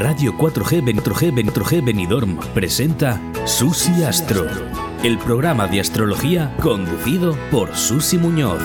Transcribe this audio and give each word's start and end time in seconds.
Radio 0.00 0.32
4G 0.32 0.82
4G 0.82 1.30
4G 1.52 1.84
Benidorm 1.84 2.38
presenta 2.54 3.20
Susi 3.44 4.02
Astro, 4.02 4.46
el 5.04 5.18
programa 5.18 5.68
de 5.68 5.80
astrología 5.80 6.56
conducido 6.62 7.36
por 7.50 7.76
Susi 7.76 8.16
Muñoz. 8.16 8.62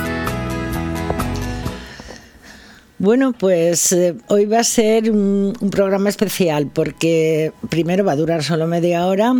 Bueno, 3.00 3.34
pues 3.34 3.92
eh, 3.92 4.16
hoy 4.30 4.46
va 4.46 4.60
a 4.60 4.64
ser 4.64 5.12
un, 5.12 5.52
programa 5.70 6.08
especial 6.08 6.72
porque 6.74 7.52
primero 7.68 8.06
va 8.06 8.14
a 8.14 8.16
durar 8.16 8.42
solo 8.42 8.66
media 8.66 9.06
hora 9.06 9.34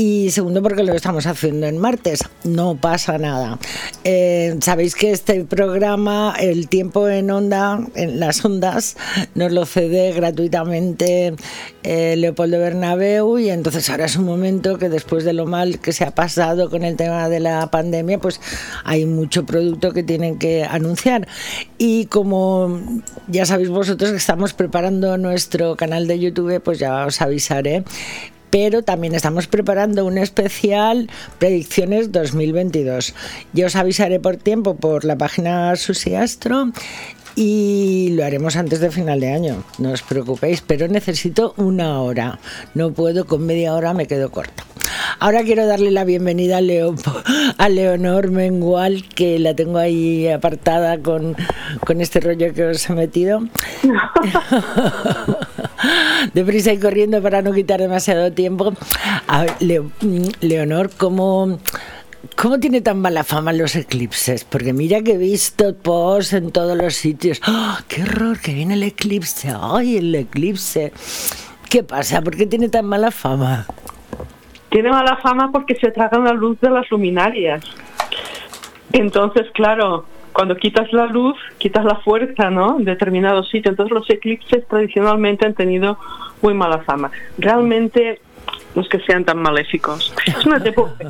y 0.00 0.30
segundo 0.30 0.62
porque 0.62 0.82
lo 0.82 0.94
estamos 0.94 1.26
haciendo 1.26 1.66
en 1.66 1.76
martes. 1.76 2.24
No 2.44 2.74
pasa 2.74 3.18
nada. 3.18 3.58
Eh, 4.02 4.56
Sabéis 4.62 4.94
que 4.94 5.10
este 5.10 5.44
programa, 5.44 6.34
el 6.40 6.68
tiempo 6.68 7.06
en 7.06 7.30
onda, 7.30 7.86
en 7.94 8.18
las 8.18 8.42
ondas, 8.42 8.96
nos 9.34 9.52
lo 9.52 9.66
cede 9.66 10.12
gratuitamente 10.12 11.34
eh, 11.82 12.16
Leopoldo 12.16 12.58
Bernabeu 12.58 13.38
y 13.38 13.50
entonces 13.50 13.90
ahora 13.90 14.06
es 14.06 14.16
un 14.16 14.24
momento 14.24 14.78
que 14.78 14.88
después 14.88 15.24
de 15.24 15.34
lo 15.34 15.44
mal 15.44 15.80
que 15.80 15.92
se 15.92 16.04
ha 16.04 16.14
pasado 16.14 16.70
con 16.70 16.82
el 16.82 16.96
tema 16.96 17.28
de 17.28 17.40
la 17.40 17.70
pandemia, 17.70 18.16
pues 18.16 18.40
hay 18.84 19.04
mucho 19.04 19.44
producto 19.44 19.92
que 19.92 20.02
tienen 20.02 20.38
que 20.38 20.64
anunciar. 20.64 21.28
Y 21.76 22.06
como 22.06 22.80
ya 23.28 23.44
sabéis 23.44 23.68
vosotros 23.68 24.12
que 24.12 24.16
estamos 24.16 24.54
preparando 24.54 25.18
nuestro 25.18 25.76
canal 25.76 26.06
de 26.06 26.18
YouTube, 26.18 26.58
pues 26.62 26.78
ya 26.78 27.04
os 27.04 27.20
avisaré 27.20 27.84
pero 28.50 28.82
también 28.82 29.14
estamos 29.14 29.46
preparando 29.46 30.04
un 30.04 30.18
especial 30.18 31.08
Predicciones 31.38 32.12
2022. 32.12 33.14
Yo 33.52 33.66
os 33.66 33.76
avisaré 33.76 34.20
por 34.20 34.36
tiempo 34.36 34.76
por 34.76 35.04
la 35.04 35.16
página 35.16 35.74
Susiastro 35.76 36.72
y 37.36 38.10
lo 38.12 38.24
haremos 38.24 38.56
antes 38.56 38.80
de 38.80 38.90
final 38.90 39.20
de 39.20 39.32
año, 39.32 39.64
no 39.78 39.92
os 39.92 40.02
preocupéis, 40.02 40.62
pero 40.62 40.88
necesito 40.88 41.54
una 41.56 42.00
hora. 42.00 42.40
No 42.74 42.92
puedo, 42.92 43.26
con 43.26 43.46
media 43.46 43.74
hora 43.74 43.94
me 43.94 44.06
quedo 44.06 44.30
corta. 44.30 44.64
Ahora 45.18 45.42
quiero 45.42 45.66
darle 45.66 45.90
la 45.90 46.04
bienvenida 46.04 46.58
a, 46.58 46.60
Leo, 46.60 46.94
a 47.58 47.68
Leonor 47.68 48.30
Mengual, 48.30 49.04
que 49.08 49.38
la 49.38 49.54
tengo 49.54 49.78
ahí 49.78 50.28
apartada 50.28 50.98
con, 50.98 51.36
con 51.84 52.00
este 52.00 52.20
rollo 52.20 52.54
que 52.54 52.64
os 52.64 52.88
he 52.88 52.94
metido. 52.94 53.42
Deprisa 56.34 56.72
y 56.72 56.78
corriendo 56.78 57.22
para 57.22 57.42
no 57.42 57.52
quitar 57.52 57.80
demasiado 57.80 58.32
tiempo. 58.32 58.72
A 59.26 59.46
Leonor, 60.40 60.90
¿cómo... 60.96 61.58
¿Cómo 62.36 62.60
tiene 62.60 62.80
tan 62.80 63.00
mala 63.00 63.24
fama 63.24 63.52
los 63.52 63.76
eclipses? 63.76 64.44
Porque 64.44 64.72
mira 64.72 65.02
que 65.02 65.12
he 65.12 65.18
visto 65.18 65.74
posts 65.74 66.34
en 66.34 66.52
todos 66.52 66.76
los 66.76 66.94
sitios. 66.94 67.40
¡Oh, 67.46 67.76
¡Qué 67.88 68.02
horror! 68.02 68.38
Que 68.40 68.54
viene 68.54 68.74
el 68.74 68.82
eclipse. 68.82 69.52
¡Ay, 69.58 69.96
el 69.96 70.14
eclipse! 70.14 70.92
¿Qué 71.68 71.82
pasa? 71.82 72.20
¿Por 72.20 72.36
qué 72.36 72.46
tiene 72.46 72.68
tan 72.68 72.86
mala 72.86 73.10
fama? 73.10 73.66
Tiene 74.70 74.90
mala 74.90 75.16
fama 75.16 75.50
porque 75.52 75.74
se 75.74 75.90
tragan 75.90 76.24
la 76.24 76.32
luz 76.32 76.60
de 76.60 76.70
las 76.70 76.90
luminarias. 76.90 77.62
Entonces, 78.92 79.46
claro, 79.52 80.04
cuando 80.32 80.56
quitas 80.56 80.92
la 80.92 81.06
luz, 81.06 81.36
quitas 81.58 81.84
la 81.84 81.96
fuerza, 81.96 82.50
¿no? 82.50 82.78
En 82.78 82.84
determinados 82.84 83.48
sitios. 83.48 83.72
Entonces, 83.72 83.92
los 83.92 84.08
eclipses 84.10 84.66
tradicionalmente 84.66 85.46
han 85.46 85.54
tenido 85.54 85.98
muy 86.42 86.54
mala 86.54 86.78
fama. 86.78 87.10
Realmente 87.38 88.20
no 88.74 88.82
es 88.82 88.88
que 88.88 89.00
sean 89.00 89.24
tan 89.24 89.38
maléficos. 89.38 90.14
Es 90.26 90.46
una 90.46 90.62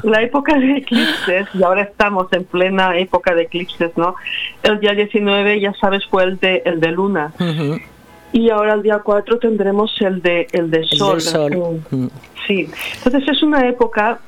la 0.02 0.22
época 0.22 0.58
de 0.58 0.78
eclipses, 0.78 1.48
y 1.54 1.62
ahora 1.62 1.82
estamos 1.82 2.32
en 2.32 2.44
plena 2.44 2.96
época 2.98 3.34
de 3.34 3.42
eclipses, 3.42 3.96
¿no? 3.96 4.14
El 4.62 4.80
día 4.80 4.92
19, 4.92 5.60
ya 5.60 5.74
sabes, 5.74 6.06
fue 6.06 6.24
el 6.24 6.38
de, 6.38 6.62
el 6.64 6.80
de 6.80 6.90
luna. 6.90 7.32
Y 8.32 8.50
ahora 8.50 8.74
el 8.74 8.82
día 8.82 9.00
4 9.02 9.38
tendremos 9.38 9.94
el 10.00 10.22
de, 10.22 10.46
el 10.52 10.70
de 10.70 10.84
sol. 10.84 11.16
El 11.16 11.20
sol. 11.20 12.10
Sí, 12.46 12.68
entonces 13.04 13.28
es 13.28 13.42
una 13.42 13.68
época, 13.68 14.20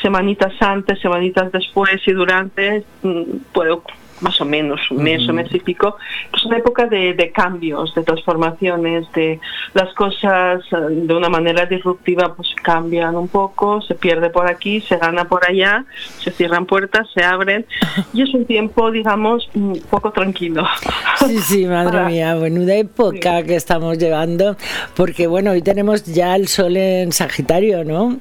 semanitas 0.00 0.52
antes, 0.60 0.98
semanitas 1.00 1.52
después 1.52 2.00
y 2.06 2.12
durante, 2.12 2.84
mm, 3.02 3.22
puedo 3.52 3.82
más 4.20 4.40
o 4.40 4.44
menos 4.44 4.90
un 4.90 5.02
mes 5.02 5.28
o 5.28 5.32
mes 5.32 5.52
y 5.54 5.60
pico, 5.60 5.96
es 6.34 6.44
una 6.44 6.58
época 6.58 6.86
de, 6.86 7.32
cambios, 7.34 7.94
de 7.94 8.02
transformaciones, 8.02 9.10
de 9.12 9.40
las 9.74 9.92
cosas 9.94 10.62
eh, 10.72 10.76
de 10.90 11.14
una 11.14 11.28
manera 11.28 11.66
disruptiva 11.66 12.34
pues 12.34 12.48
cambian 12.62 13.16
un 13.16 13.28
poco, 13.28 13.80
se 13.82 13.94
pierde 13.94 14.30
por 14.30 14.46
aquí, 14.48 14.80
se 14.80 14.96
gana 14.96 15.24
por 15.24 15.48
allá, 15.48 15.84
se 16.18 16.30
cierran 16.30 16.66
puertas, 16.66 17.08
se 17.14 17.24
abren 17.24 17.66
y 18.12 18.22
es 18.22 18.34
un 18.34 18.44
tiempo, 18.44 18.90
digamos, 18.90 19.48
un 19.54 19.80
poco 19.90 20.10
tranquilo. 20.10 20.66
Sí, 21.20 21.38
sí, 21.38 21.66
madre 21.66 22.06
mía, 22.06 22.34
menuda 22.34 22.74
época 22.74 23.42
que 23.42 23.54
estamos 23.54 23.98
llevando, 23.98 24.56
porque 24.96 25.26
bueno, 25.26 25.50
hoy 25.50 25.60
tenemos 25.60 26.04
ya 26.04 26.34
el 26.34 26.48
sol 26.48 26.76
en 26.76 27.12
Sagitario, 27.12 27.84
¿no? 27.84 28.18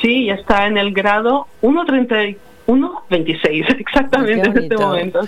Sí, 0.00 0.26
ya 0.26 0.34
está 0.34 0.66
en 0.66 0.78
el 0.78 0.92
grado 0.92 1.48
1.34 1.62 2.36
1.26, 2.66 3.76
exactamente 3.78 4.48
en 4.48 4.58
este 4.58 4.76
momento. 4.76 5.20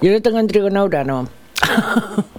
Yo 0.00 0.12
lo 0.12 0.22
tengo 0.22 0.38
en 0.38 0.46
trigono 0.46 0.84
urano. 0.84 1.28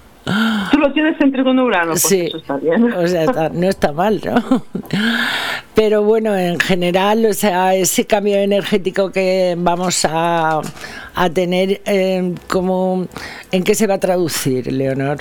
Tú 0.71 0.79
lo 0.79 0.91
tienes 0.91 1.21
en 1.21 1.31
trigono 1.31 1.65
urano, 1.65 1.91
pues 1.91 2.01
sí. 2.01 2.21
eso 2.21 2.37
está 2.37 2.57
bien. 2.57 2.91
O 2.93 3.07
sea, 3.07 3.49
no 3.53 3.67
está 3.67 3.91
mal, 3.91 4.19
¿no? 4.25 4.63
Pero 5.75 6.01
bueno, 6.01 6.35
en 6.35 6.59
general, 6.59 7.27
o 7.27 7.33
sea, 7.33 7.75
ese 7.75 8.05
cambio 8.05 8.37
energético 8.37 9.11
que 9.11 9.55
vamos 9.55 10.03
a, 10.05 10.61
a 11.13 11.29
tener, 11.29 11.81
eh, 11.85 12.33
como, 12.49 13.05
¿en 13.51 13.63
qué 13.63 13.75
se 13.75 13.85
va 13.85 13.95
a 13.95 13.99
traducir, 13.99 14.71
Leonor? 14.71 15.17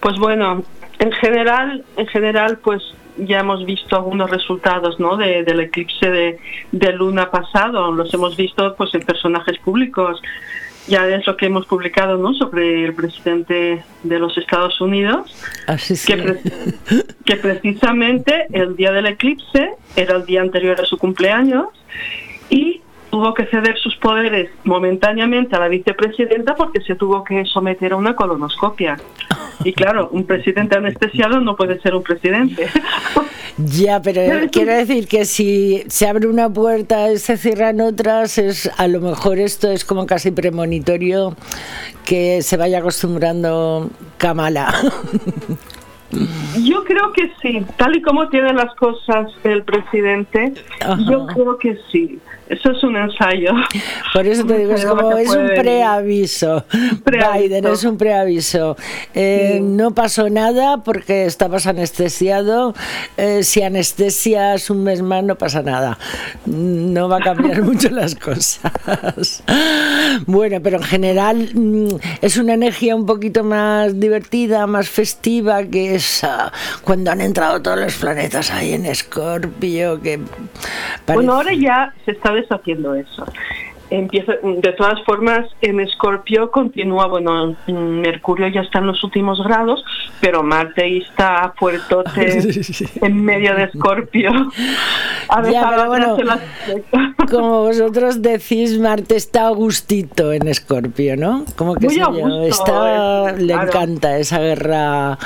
Pues 0.00 0.16
bueno, 0.18 0.62
en 1.00 1.12
general, 1.12 1.84
en 1.96 2.06
general, 2.06 2.58
pues 2.58 2.80
ya 3.18 3.40
hemos 3.40 3.64
visto 3.64 3.96
algunos 3.96 4.30
resultados 4.30 4.98
¿no? 5.00 5.16
del 5.16 5.60
eclipse 5.60 6.10
de, 6.10 6.38
de, 6.72 6.92
luna 6.92 7.30
pasado, 7.30 7.92
los 7.92 8.12
hemos 8.14 8.36
visto 8.36 8.74
pues 8.76 8.94
en 8.94 9.02
personajes 9.02 9.58
públicos. 9.58 10.20
Ya 10.86 11.06
es 11.06 11.26
lo 11.26 11.36
que 11.36 11.46
hemos 11.46 11.66
publicado 11.66 12.16
¿no? 12.16 12.32
sobre 12.32 12.84
el 12.86 12.94
presidente 12.94 13.84
de 14.02 14.18
los 14.18 14.38
Estados 14.38 14.80
Unidos, 14.80 15.36
que, 16.06 16.38
que 17.26 17.36
precisamente 17.36 18.46
el 18.52 18.74
día 18.74 18.92
del 18.92 19.06
eclipse 19.06 19.72
era 19.96 20.16
el 20.16 20.24
día 20.24 20.40
anterior 20.40 20.80
a 20.80 20.86
su 20.86 20.96
cumpleaños 20.96 21.66
y 22.48 22.77
tuvo 23.10 23.34
que 23.34 23.46
ceder 23.46 23.76
sus 23.78 23.96
poderes 23.96 24.50
momentáneamente 24.64 25.56
a 25.56 25.60
la 25.60 25.68
vicepresidenta 25.68 26.54
porque 26.54 26.80
se 26.80 26.94
tuvo 26.94 27.24
que 27.24 27.44
someter 27.44 27.92
a 27.92 27.96
una 27.96 28.14
colonoscopia. 28.14 28.96
Y 29.64 29.72
claro, 29.72 30.08
un 30.12 30.24
presidente 30.24 30.76
anestesiado 30.76 31.40
no 31.40 31.56
puede 31.56 31.80
ser 31.80 31.94
un 31.94 32.02
presidente. 32.02 32.68
Ya, 33.58 34.00
pero 34.00 34.20
quiero 34.52 34.72
decir 34.72 35.08
que 35.08 35.24
si 35.24 35.82
se 35.88 36.06
abre 36.06 36.28
una 36.28 36.48
puerta 36.48 37.10
y 37.10 37.18
se 37.18 37.36
cierran 37.36 37.80
otras, 37.80 38.38
es 38.38 38.70
a 38.78 38.86
lo 38.86 39.00
mejor 39.00 39.40
esto 39.40 39.68
es 39.72 39.84
como 39.84 40.06
casi 40.06 40.30
premonitorio 40.30 41.34
que 42.04 42.40
se 42.42 42.56
vaya 42.56 42.78
acostumbrando 42.78 43.90
Kamala. 44.16 44.72
Yo 46.62 46.84
creo 46.84 47.12
que 47.12 47.32
sí, 47.42 47.66
tal 47.76 47.96
y 47.96 48.02
como 48.02 48.28
tiene 48.28 48.52
las 48.52 48.74
cosas 48.76 49.30
el 49.42 49.64
presidente, 49.64 50.54
yo 51.10 51.26
creo 51.26 51.58
que 51.58 51.76
sí. 51.90 52.20
Eso 52.48 52.70
es 52.70 52.82
un 52.82 52.96
ensayo. 52.96 53.52
Por 54.14 54.26
eso 54.26 54.44
te 54.46 54.58
digo, 54.58 54.72
es 54.72 54.86
como 54.86 55.12
es 55.18 55.28
un 55.28 55.48
preaviso. 55.48 56.64
Biden 57.04 57.66
es 57.66 57.84
un 57.84 57.98
preaviso. 57.98 58.76
Eh, 59.14 59.60
no 59.62 59.90
pasó 59.90 60.30
nada 60.30 60.82
porque 60.82 61.26
estabas 61.26 61.66
anestesiado. 61.66 62.74
Eh, 63.18 63.42
si 63.42 63.62
anestesias 63.62 64.70
un 64.70 64.82
mes 64.82 65.02
más, 65.02 65.22
no 65.24 65.36
pasa 65.36 65.62
nada. 65.62 65.98
No 66.46 67.08
va 67.08 67.18
a 67.18 67.20
cambiar 67.20 67.62
mucho 67.68 67.90
las 67.90 68.14
cosas. 68.14 69.42
Bueno, 70.26 70.60
pero 70.62 70.78
en 70.78 70.84
general 70.84 71.50
mm, 71.52 71.88
es 72.22 72.38
una 72.38 72.54
energía 72.54 72.96
un 72.96 73.04
poquito 73.04 73.44
más 73.44 74.00
divertida, 74.00 74.66
más 74.66 74.88
festiva 74.88 75.64
que 75.64 75.96
esa 75.96 76.50
cuando 76.82 77.10
han 77.10 77.20
entrado 77.20 77.60
todos 77.60 77.78
los 77.78 77.94
planetas 77.96 78.50
ahí 78.50 78.72
en 78.72 78.86
Escorpio. 78.86 80.00
Que 80.00 80.18
Bueno, 81.06 81.34
ahora 81.34 81.52
ya 81.52 81.92
se 82.06 82.12
está 82.12 82.37
haciendo 82.50 82.94
eso. 82.94 83.24
Empieza, 83.90 84.34
de 84.42 84.72
todas 84.72 85.02
formas, 85.04 85.46
en 85.62 85.80
Escorpio 85.80 86.50
continúa, 86.50 87.06
bueno, 87.06 87.56
Mercurio 87.68 88.48
ya 88.48 88.60
está 88.60 88.80
en 88.80 88.88
los 88.88 89.02
últimos 89.02 89.42
grados, 89.42 89.82
pero 90.20 90.42
Marte 90.42 90.98
está 90.98 91.54
fuertote 91.56 92.38
en 93.00 93.24
medio 93.24 93.54
de 93.54 93.64
Escorpio. 93.64 94.30
como 97.30 97.62
vosotros 97.62 98.20
decís, 98.20 98.78
Marte 98.78 99.16
está 99.16 99.46
a 99.46 99.50
gustito 99.50 100.34
en 100.34 100.48
Escorpio, 100.48 101.16
¿no? 101.16 101.46
Como 101.56 101.74
que 101.74 101.86
está, 101.86 103.30
eh, 103.30 103.36
le 103.38 103.54
encanta 103.54 104.18
esa 104.18 104.38
guerra 104.38 105.18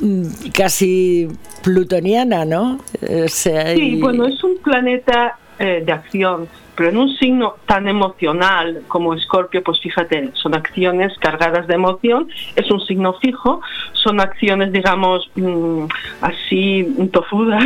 mm, 0.00 0.50
casi 0.52 1.28
plutoniana, 1.62 2.44
¿no? 2.44 2.80
sí, 3.28 3.98
bueno, 3.98 4.26
es 4.26 4.44
un 4.44 4.58
planeta 4.58 5.38
eh, 5.58 5.82
de 5.84 5.92
acción. 5.92 6.48
Pero 6.76 6.90
en 6.90 6.96
un 6.96 7.16
signo 7.16 7.56
tan 7.66 7.88
emocional 7.88 8.82
como 8.88 9.14
Escorpio, 9.14 9.62
pues 9.62 9.80
fíjate, 9.80 10.30
son 10.34 10.54
acciones 10.54 11.12
cargadas 11.18 11.66
de 11.66 11.74
emoción, 11.74 12.28
es 12.56 12.70
un 12.70 12.80
signo 12.80 13.14
fijo, 13.14 13.60
son 13.92 14.20
acciones, 14.20 14.72
digamos, 14.72 15.30
mm, 15.36 15.84
así 16.20 16.86
tofudas. 17.12 17.64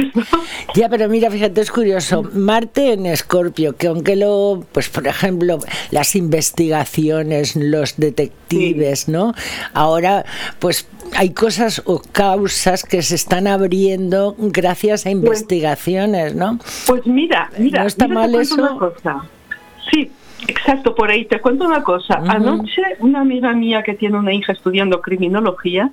Ya, 0.75 0.89
pero 0.89 1.09
mira, 1.09 1.31
fíjate, 1.31 1.61
es 1.61 1.71
curioso. 1.71 2.23
Marte 2.35 2.93
en 2.93 3.07
Escorpio, 3.07 3.77
que 3.77 3.89
aunque 3.89 4.17
lo, 4.17 4.65
pues 4.73 4.89
por 4.89 5.07
ejemplo, 5.07 5.59
las 5.91 6.15
investigaciones, 6.15 7.57
los 7.57 7.97
detectives, 7.97 9.09
¿no? 9.09 9.35
Ahora, 9.73 10.25
pues 10.59 10.89
hay 11.17 11.31
cosas 11.31 11.83
o 11.85 12.01
causas 12.13 12.85
que 12.85 13.03
se 13.03 13.15
están 13.15 13.47
abriendo 13.47 14.35
gracias 14.39 15.03
a 15.03 15.11
pues 15.11 15.15
investigaciones, 15.15 16.35
¿no? 16.35 16.59
Pues 16.87 17.07
mira, 17.07 17.51
mira, 17.59 17.83
no 17.83 17.89
está 17.89 18.09
mal 18.09 18.35
eso. 18.35 18.95
Sí, 19.91 20.11
exacto, 20.47 20.95
por 20.95 21.11
ahí 21.11 21.25
te 21.25 21.41
cuento 21.41 21.67
una 21.67 21.83
cosa. 21.83 22.21
Anoche 22.27 22.83
una 23.01 23.21
amiga 23.21 23.53
mía 23.53 23.83
que 23.83 23.95
tiene 23.95 24.19
una 24.19 24.33
hija 24.33 24.53
estudiando 24.53 25.01
criminología 25.01 25.91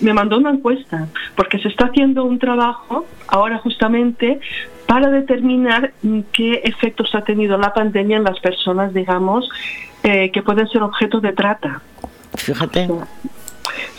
me 0.00 0.12
mandó 0.12 0.38
una 0.38 0.50
encuesta 0.50 1.08
porque 1.36 1.58
se 1.58 1.68
está 1.68 1.86
haciendo 1.86 2.24
un 2.24 2.38
trabajo 2.38 3.06
ahora 3.28 3.58
justamente 3.58 4.40
para 4.86 5.10
determinar 5.10 5.92
qué 6.32 6.60
efectos 6.64 7.14
ha 7.14 7.22
tenido 7.22 7.56
la 7.58 7.72
pandemia 7.72 8.18
en 8.18 8.24
las 8.24 8.38
personas, 8.40 8.92
digamos, 8.92 9.48
eh, 10.02 10.30
que 10.30 10.42
pueden 10.42 10.68
ser 10.68 10.82
objeto 10.82 11.20
de 11.20 11.32
trata. 11.32 11.80
Fíjate. 12.36 12.88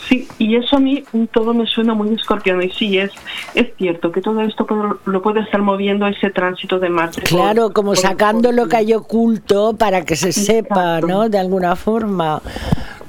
Sí, 0.08 0.28
y 0.38 0.56
eso 0.56 0.76
a 0.76 0.80
mí 0.80 1.02
todo 1.32 1.52
me 1.52 1.66
suena 1.66 1.94
muy 1.94 2.14
escorpiano 2.14 2.62
y 2.62 2.70
sí, 2.70 2.98
es, 2.98 3.10
es 3.54 3.74
cierto 3.76 4.12
que 4.12 4.20
todo 4.20 4.40
esto 4.42 4.66
lo 5.04 5.22
puede 5.22 5.40
estar 5.40 5.60
moviendo 5.62 6.06
ese 6.06 6.30
tránsito 6.30 6.78
de 6.78 6.88
Marte. 6.88 7.22
Claro, 7.22 7.72
como 7.72 7.96
sacando 7.96 8.52
lo 8.52 8.68
que 8.68 8.76
hay 8.76 8.94
oculto 8.94 9.76
para 9.76 10.04
que 10.04 10.14
se 10.14 10.32
sepa, 10.32 11.00
¿no? 11.00 11.28
De 11.28 11.38
alguna 11.38 11.74
forma. 11.74 12.40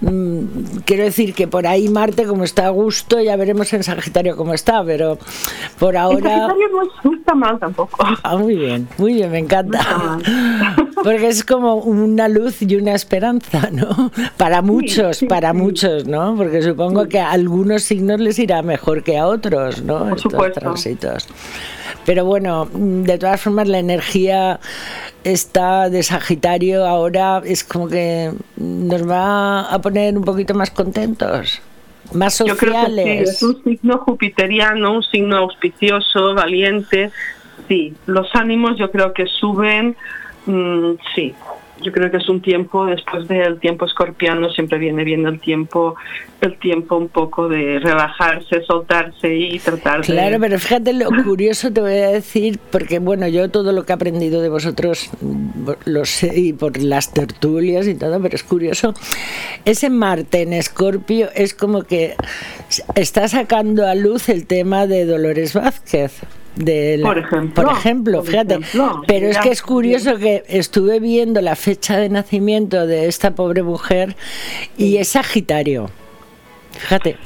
Mm, 0.01 0.79
quiero 0.85 1.03
decir 1.03 1.33
que 1.33 1.47
por 1.47 1.65
ahí 1.65 1.89
Marte 1.89 2.25
como 2.25 2.43
está 2.43 2.67
a 2.67 2.69
gusto, 2.69 3.19
ya 3.19 3.35
veremos 3.35 3.71
en 3.73 3.83
Sagitario 3.83 4.37
cómo 4.37 4.53
está, 4.53 4.83
pero 4.83 5.17
por 5.79 5.97
ahora... 5.97 6.47
Sagitario 6.47 6.67
no, 7.03 7.13
está 7.13 7.33
mal 7.33 7.59
tampoco. 7.59 7.97
Ah, 8.23 8.37
muy 8.37 8.55
bien, 8.55 8.87
muy 8.97 9.13
bien, 9.13 9.31
me 9.31 9.39
encanta. 9.39 10.17
Porque 11.03 11.27
es 11.27 11.43
como 11.43 11.75
una 11.75 12.27
luz 12.27 12.61
y 12.61 12.75
una 12.75 12.93
esperanza, 12.93 13.69
¿no? 13.71 14.11
Para 14.37 14.61
muchos, 14.61 15.23
para 15.29 15.53
muchos, 15.53 16.07
¿no? 16.07 16.35
Porque 16.35 16.61
supongo 16.61 17.07
que 17.07 17.19
a 17.19 17.31
algunos 17.31 17.83
signos 17.83 18.19
les 18.19 18.39
irá 18.39 18.61
mejor 18.61 19.03
que 19.03 19.17
a 19.17 19.27
otros, 19.27 19.83
¿no? 19.83 19.99
Por 19.99 20.17
Estos 20.17 20.53
tránsitos. 20.53 21.27
Pero 22.05 22.25
bueno, 22.25 22.69
de 22.73 23.17
todas 23.17 23.41
formas 23.41 23.67
la 23.67 23.79
energía 23.79 24.59
está 25.23 25.89
de 25.89 26.03
Sagitario 26.03 26.85
ahora 26.85 27.41
es 27.43 27.63
como 27.63 27.89
que 27.89 28.31
nos 28.55 29.09
va 29.09 29.61
a 29.61 29.81
poner 29.81 30.17
un 30.17 30.23
poquito 30.23 30.53
más 30.53 30.71
contentos. 30.71 31.61
Más 32.13 32.35
sociales. 32.35 32.61
Yo 32.61 32.71
creo 32.71 32.95
que 32.95 33.21
es 33.23 33.43
un 33.43 33.63
signo 33.63 33.97
jupiteriano, 33.97 34.93
un 34.93 35.03
signo 35.03 35.37
auspicioso, 35.37 36.33
valiente. 36.33 37.11
Sí, 37.67 37.93
los 38.05 38.33
ánimos 38.33 38.77
yo 38.77 38.89
creo 38.89 39.11
que 39.13 39.25
suben, 39.25 39.97
mm, 40.47 40.97
sí, 41.13 41.35
yo 41.81 41.91
creo 41.91 42.09
que 42.09 42.17
es 42.17 42.27
un 42.27 42.41
tiempo 42.41 42.85
después 42.85 43.27
del 43.27 43.59
tiempo 43.59 43.85
escorpiano 43.85 44.49
siempre 44.49 44.79
viene 44.79 45.03
bien 45.03 45.25
el 45.27 45.39
tiempo 45.39 45.95
el 46.41 46.57
tiempo 46.57 46.97
un 46.97 47.09
poco 47.09 47.47
de 47.47 47.79
relajarse 47.79 48.63
soltarse 48.63 49.35
y 49.35 49.59
tratar 49.59 50.01
claro 50.01 50.37
pero 50.39 50.57
fíjate 50.59 50.93
lo 50.93 51.09
curioso 51.23 51.71
te 51.71 51.81
voy 51.81 51.93
a 51.93 52.09
decir 52.09 52.59
porque 52.71 52.99
bueno 52.99 53.27
yo 53.27 53.49
todo 53.49 53.71
lo 53.71 53.85
que 53.85 53.93
he 53.93 53.95
aprendido 53.95 54.41
de 54.41 54.49
vosotros 54.49 55.11
lo 55.85 56.05
sé 56.05 56.39
y 56.39 56.53
por 56.53 56.81
las 56.81 57.11
tertulias 57.11 57.87
y 57.87 57.95
todo 57.95 58.19
pero 58.21 58.35
es 58.35 58.43
curioso. 58.43 58.93
Ese 59.65 59.89
Marte 59.89 60.41
en 60.41 60.53
Escorpio 60.53 61.29
es 61.35 61.53
como 61.53 61.83
que 61.83 62.15
está 62.95 63.27
sacando 63.27 63.85
a 63.85 63.95
luz 63.95 64.29
el 64.29 64.47
tema 64.47 64.87
de 64.87 65.05
Dolores 65.05 65.53
Vázquez 65.53 66.21
por 67.03 67.17
ejemplo, 67.17 67.63
por 67.63 67.77
ejemplo 67.77 68.23
fíjate. 68.23 68.59
pero 69.07 69.27
es 69.27 69.37
que 69.37 69.49
es 69.49 69.61
curioso 69.61 70.17
que 70.17 70.43
estuve 70.47 70.99
viendo 70.99 71.41
la 71.41 71.55
fecha 71.55 71.97
de 71.97 72.09
nacimiento 72.09 72.87
de 72.87 73.07
esta 73.07 73.31
pobre 73.31 73.63
mujer 73.63 74.15
y 74.77 74.97
es 74.97 75.09
Sagitario. 75.09 75.89
Fíjate. 76.71 77.17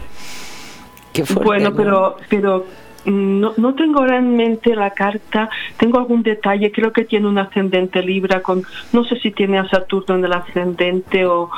Qué 1.13 1.24
bueno, 1.24 1.75
pero, 1.75 2.18
pero 2.30 2.66
no, 3.06 3.53
no 3.57 3.75
tengo 3.75 4.00
ahora 4.00 4.18
en 4.18 4.36
mente 4.36 4.75
la 4.75 4.92
carta, 4.92 5.50
tengo 5.77 6.00
algún 6.00 6.24
detalle, 6.24 6.71
creo 6.71 6.94
que 6.94 7.06
tiene 7.06 7.27
un 7.27 7.38
ascendente 7.38 8.01
Libra, 8.01 8.42
con 8.42 8.63
no 8.94 9.03
sé 9.03 9.19
si 9.19 9.31
tiene 9.31 9.57
a 9.57 9.68
Saturno 9.68 10.15
en 10.15 10.25
el 10.25 10.33
ascendente 10.33 11.25
o, 11.25 11.50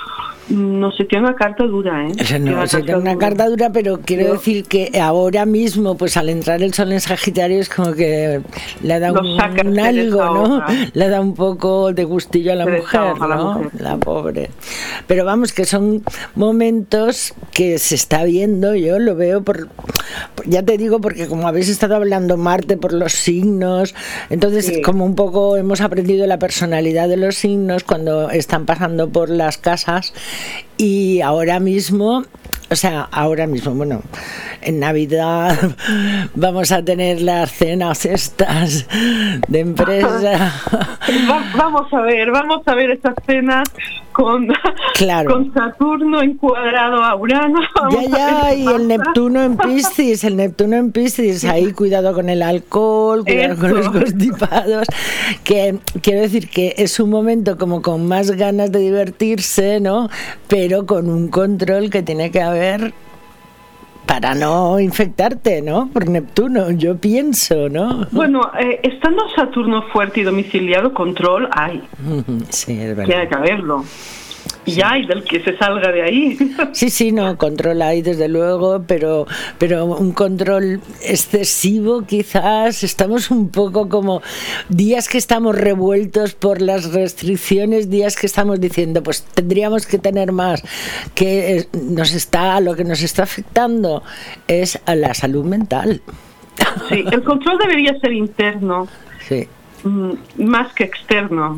no 0.50 0.92
sé, 0.92 1.06
tiene 1.06 1.25
una 1.25 1.36
carta 1.36 1.63
dura, 1.66 2.07
¿eh? 2.07 2.40
No, 2.40 2.66
tiene 2.66 2.95
una 2.95 3.18
carta 3.18 3.48
dura, 3.48 3.72
pero 3.72 4.00
quiero 4.01 4.34
decir 4.34 4.66
que 4.66 4.92
ahora 5.01 5.45
mismo, 5.45 5.95
pues 5.95 6.18
al 6.18 6.30
entrar 6.30 6.62
el 6.62 6.74
sol 6.74 6.92
en 6.92 7.00
Sagitario 7.00 7.60
es 7.60 7.69
como 7.69 7.94
que 7.94 8.42
le 8.81 9.00
da 9.00 9.12
un, 9.12 9.80
algo, 9.80 10.24
¿no? 10.24 10.63
Le 10.94 11.10
da 11.10 11.22
un 11.22 11.34
poco 11.34 11.94
de 11.94 12.04
gustillo 12.04 12.51
a 12.51 12.56
la 12.56 12.66
mujer, 12.66 13.18
¿no? 13.19 13.69
La, 13.80 13.98
pobre. 13.98 14.50
Pero 15.07 15.25
vamos, 15.25 15.54
que 15.54 15.66
son 15.66 16.04
momentos 16.36 17.34
que 17.51 17.78
se 17.78 17.96
está 17.96 18.24
viendo, 18.24 18.75
yo 18.75 19.00
lo 19.00 19.16
veo 19.16 19.44
por, 19.44 19.69
ya 20.46 20.63
te 20.63 20.78
digo, 20.78 21.00
porque 21.00 21.28
como 21.33 21.47
habéis 21.47 21.68
estado 21.68 21.95
hablando 21.95 22.38
Marte 22.38 22.77
por 22.77 22.94
los 22.94 23.13
signos, 23.13 23.95
entonces 24.30 24.71
como 24.85 25.03
un 25.03 25.15
poco 25.15 25.57
hemos 25.57 25.81
aprendido 25.81 26.27
la 26.27 26.38
personalidad 26.38 27.09
de 27.09 27.18
los 27.18 27.38
signos 27.38 27.83
cuando 27.83 28.30
están 28.30 28.68
pasando 28.68 29.09
por 29.09 29.31
las 29.31 29.57
casas. 29.57 30.13
Y 30.77 31.21
ahora 31.21 31.59
mismo, 31.59 32.24
o 32.69 32.75
sea, 32.75 33.09
ahora 33.12 33.47
mismo, 33.47 33.74
bueno, 33.74 34.03
en 34.62 34.80
Navidad 34.80 35.57
vamos 36.35 36.71
a 36.71 36.85
tener 36.85 37.19
las 37.19 37.51
cenas 37.51 38.06
estas 38.06 38.88
de 39.47 39.59
empresa. 39.59 40.53
vamos 41.57 41.91
a 41.91 42.01
ver, 42.01 42.29
vamos 42.29 42.62
a 42.68 42.75
ver 42.75 42.91
estas 42.91 43.15
cenas 43.25 43.68
con, 44.13 44.48
con 45.27 45.54
Saturno 45.54 46.21
encuadrado 46.21 47.04
a 47.04 47.15
Urano. 47.15 47.60
Ya, 47.92 48.18
ya, 48.18 48.56
y 48.56 48.65
el 48.65 48.88
Neptuno 48.88 49.42
en 49.44 49.57
Piscis, 49.63 50.24
el 50.24 50.38
Neptuno 50.38 50.77
en 50.77 50.92
Piscis, 50.92 51.44
ahí 51.44 51.74
cuidado 51.74 52.13
con 52.13 52.30
el 52.30 52.42
alcohol, 52.42 53.24
cuidado 53.25 53.60
con 53.60 53.74
los 53.75 53.89
constipados, 53.89 54.88
que 55.44 55.80
quiero 56.01 56.21
decir 56.21 56.50
que 56.50 56.75
es 56.77 57.00
un 57.00 57.10
momento 57.10 57.57
como 57.57 57.81
con 57.81 58.07
más 58.07 58.31
ganas 58.31 58.71
de 58.71 58.80
divertirse, 58.80 59.80
¿no? 59.80 60.10
Pero 60.48 60.86
con 60.86 61.10
un 61.10 61.27
control 61.27 61.89
que 61.89 62.04
tiene 62.04 62.31
que 62.31 62.42
haber 62.42 62.94
para 64.05 64.35
no 64.35 64.79
infectarte, 64.79 65.62
¿no? 65.62 65.88
Por 65.88 66.10
Neptuno, 66.10 66.72
yo 66.72 66.98
pienso, 66.98 67.69
¿no? 67.69 68.07
Bueno, 68.12 68.51
eh, 68.60 68.79
estando 68.83 69.24
Saturno 69.36 69.83
fuerte 69.91 70.22
y 70.22 70.24
domiciliado, 70.24 70.93
control 70.93 71.50
hay. 71.51 71.83
Sí, 72.50 72.79
es 72.79 72.95
verdad. 72.95 73.05
Tiene 73.05 73.27
que 73.27 73.36
haberlo 73.36 73.83
y 74.65 74.82
hay 74.82 75.05
del 75.05 75.24
que 75.24 75.43
se 75.43 75.58
salga 75.58 75.91
de 75.91 76.01
ahí. 76.01 76.38
Sí, 76.74 76.89
sí, 76.89 77.12
no, 77.12 77.38
control 77.38 77.82
hay 77.82 78.01
desde 78.01 78.27
luego, 78.27 78.84
pero, 78.88 79.27
pero 79.58 79.86
un 79.86 80.12
control 80.13 80.82
excesivo 81.01 82.03
quizás, 82.03 82.84
estamos 82.84 83.32
un 83.32 83.50
poco 83.50 83.89
como 83.89 84.22
días 84.70 85.08
que 85.08 85.17
estamos 85.17 85.55
revueltos 85.55 86.34
por 86.34 86.62
las 86.62 86.93
restricciones, 86.93 87.89
días 87.89 88.15
que 88.15 88.25
estamos 88.25 88.60
diciendo, 88.60 89.03
pues 89.03 89.24
tendríamos 89.24 89.86
que 89.86 90.00
tener 90.00 90.32
más, 90.32 90.63
que 91.13 91.67
nos 91.74 92.13
está, 92.13 92.60
lo 92.60 92.75
que 92.75 92.84
nos 92.84 93.01
está 93.01 93.24
afectando 93.24 94.03
es 94.48 94.79
a 94.86 94.96
la 94.96 95.13
salud 95.13 95.46
mental. 95.46 96.01
Sí, 96.89 97.03
el 97.12 97.24
control 97.24 97.58
debería 97.58 98.00
ser 98.00 98.13
interno. 98.13 98.88
Sí. 99.27 99.48
Mm, 99.84 100.13
más 100.38 100.74
que 100.74 100.86
externo. 100.86 101.58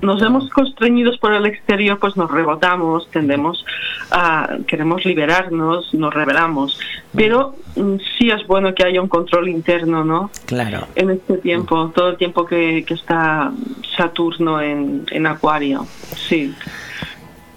Nos 0.00 0.20
vemos 0.20 0.48
constreñidos 0.50 1.18
por 1.18 1.34
el 1.34 1.44
exterior, 1.44 1.98
pues 1.98 2.16
nos 2.16 2.30
rebotamos, 2.30 3.10
tendemos 3.10 3.64
a 4.10 4.56
queremos 4.66 5.04
liberarnos, 5.04 5.92
nos 5.92 6.14
rebelamos. 6.14 6.80
Pero 7.14 7.54
mm, 7.76 7.96
sí 8.16 8.30
es 8.30 8.46
bueno 8.46 8.74
que 8.74 8.84
haya 8.84 9.02
un 9.02 9.08
control 9.08 9.50
interno, 9.50 10.02
¿no? 10.02 10.30
Claro. 10.46 10.86
En 10.94 11.10
este 11.10 11.36
tiempo, 11.38 11.92
todo 11.94 12.10
el 12.10 12.16
tiempo 12.16 12.46
que, 12.46 12.78
está 12.88 13.52
Saturno 13.96 14.62
en, 14.62 15.04
en 15.10 15.26
Acuario. 15.26 15.86
Sí. 16.16 16.54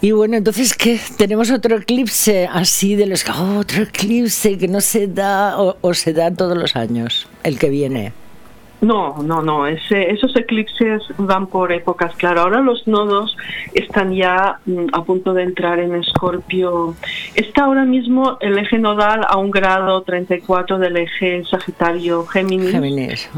Y 0.02 0.12
bueno, 0.12 0.36
entonces 0.36 0.76
que 0.76 1.00
tenemos 1.16 1.52
otro 1.52 1.78
eclipse 1.78 2.50
así 2.52 2.96
de 2.96 3.06
los 3.06 3.24
otro 3.30 3.84
eclipse 3.84 4.58
que 4.58 4.68
no 4.68 4.82
se 4.82 5.08
da 5.08 5.56
o 5.58 5.94
se 5.94 6.12
da 6.12 6.32
todos 6.32 6.58
los 6.58 6.76
años, 6.76 7.30
el 7.44 7.58
que 7.58 7.70
viene. 7.70 8.12
No, 8.82 9.22
no, 9.22 9.44
no. 9.44 9.68
esos 9.68 10.36
eclipses 10.36 11.04
van 11.18 11.46
por 11.48 11.72
épocas, 11.72 12.16
claro. 12.16 12.42
Ahora 12.42 12.62
los 12.62 12.88
nodos 12.88 13.38
están 13.74 14.12
ya 14.14 14.60
mm, 14.66 14.88
a 14.94 15.04
punto 15.04 15.34
de 15.34 15.44
entrar 15.44 15.80
en 15.80 15.96
Escorpio. 15.96 16.96
Está 17.36 17.66
ahora 17.66 17.86
mismo 17.86 18.38
el 18.42 18.58
eje 18.58 18.80
nodal 18.80 19.22
a 19.28 19.38
un 19.38 19.52
grado 19.52 20.02
34 20.02 20.80
del 20.80 20.98
eje 20.98 21.44
Sagitario 21.46 22.26
Géminis. 22.26 22.72
Géminis. 22.72 23.30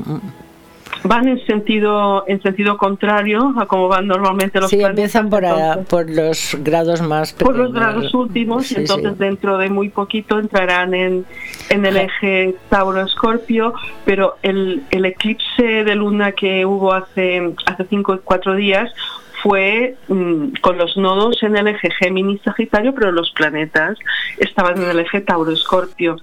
Van 1.05 1.27
en 1.27 1.45
sentido 1.45 2.24
en 2.27 2.41
sentido 2.41 2.77
contrario 2.77 3.53
a 3.60 3.65
como 3.65 3.88
van 3.89 4.07
normalmente 4.07 4.60
los 4.62 4.69
sí 4.69 4.81
empiezan 4.81 5.29
por, 5.29 5.45
a- 5.45 5.81
por 5.81 6.10
los 6.10 6.55
grados 6.62 7.01
más 7.01 7.33
pequeños 7.33 7.55
por 7.55 7.57
los 7.65 7.74
grados 7.74 8.13
últimos, 8.13 8.67
Sí, 8.67 8.75
entonces 8.77 9.12
sí. 9.12 9.17
dentro 9.19 9.57
de 9.57 9.69
muy 9.69 9.89
poquito 9.89 10.39
entrarán 10.39 10.93
en, 10.93 11.25
en 11.69 11.86
el 11.86 11.98
eje 11.98 12.55
Tauro-Escorpio, 12.69 13.74
pero 14.05 14.38
el, 14.43 14.83
el 14.91 15.05
eclipse 15.05 15.83
de 15.83 15.95
luna 15.95 16.31
que 16.31 16.65
hubo 16.65 16.93
hace, 16.93 17.53
hace 17.65 17.86
cinco 17.89 18.17
cuatro 18.24 18.55
días 18.55 18.89
fue 19.41 19.98
mm, 20.07 20.53
con 20.62 20.77
los 20.77 20.95
nodos 20.95 21.43
en 21.43 21.57
el 21.57 21.67
eje 21.67 21.89
Géminis-Sagitario, 22.00 22.93
pero 22.95 23.12
los 23.12 23.29
planetas 23.31 23.98
estaban 24.38 24.81
en 24.81 24.89
el 24.89 25.00
eje 25.00 25.19
Tauro-Escorpio. 25.19 26.15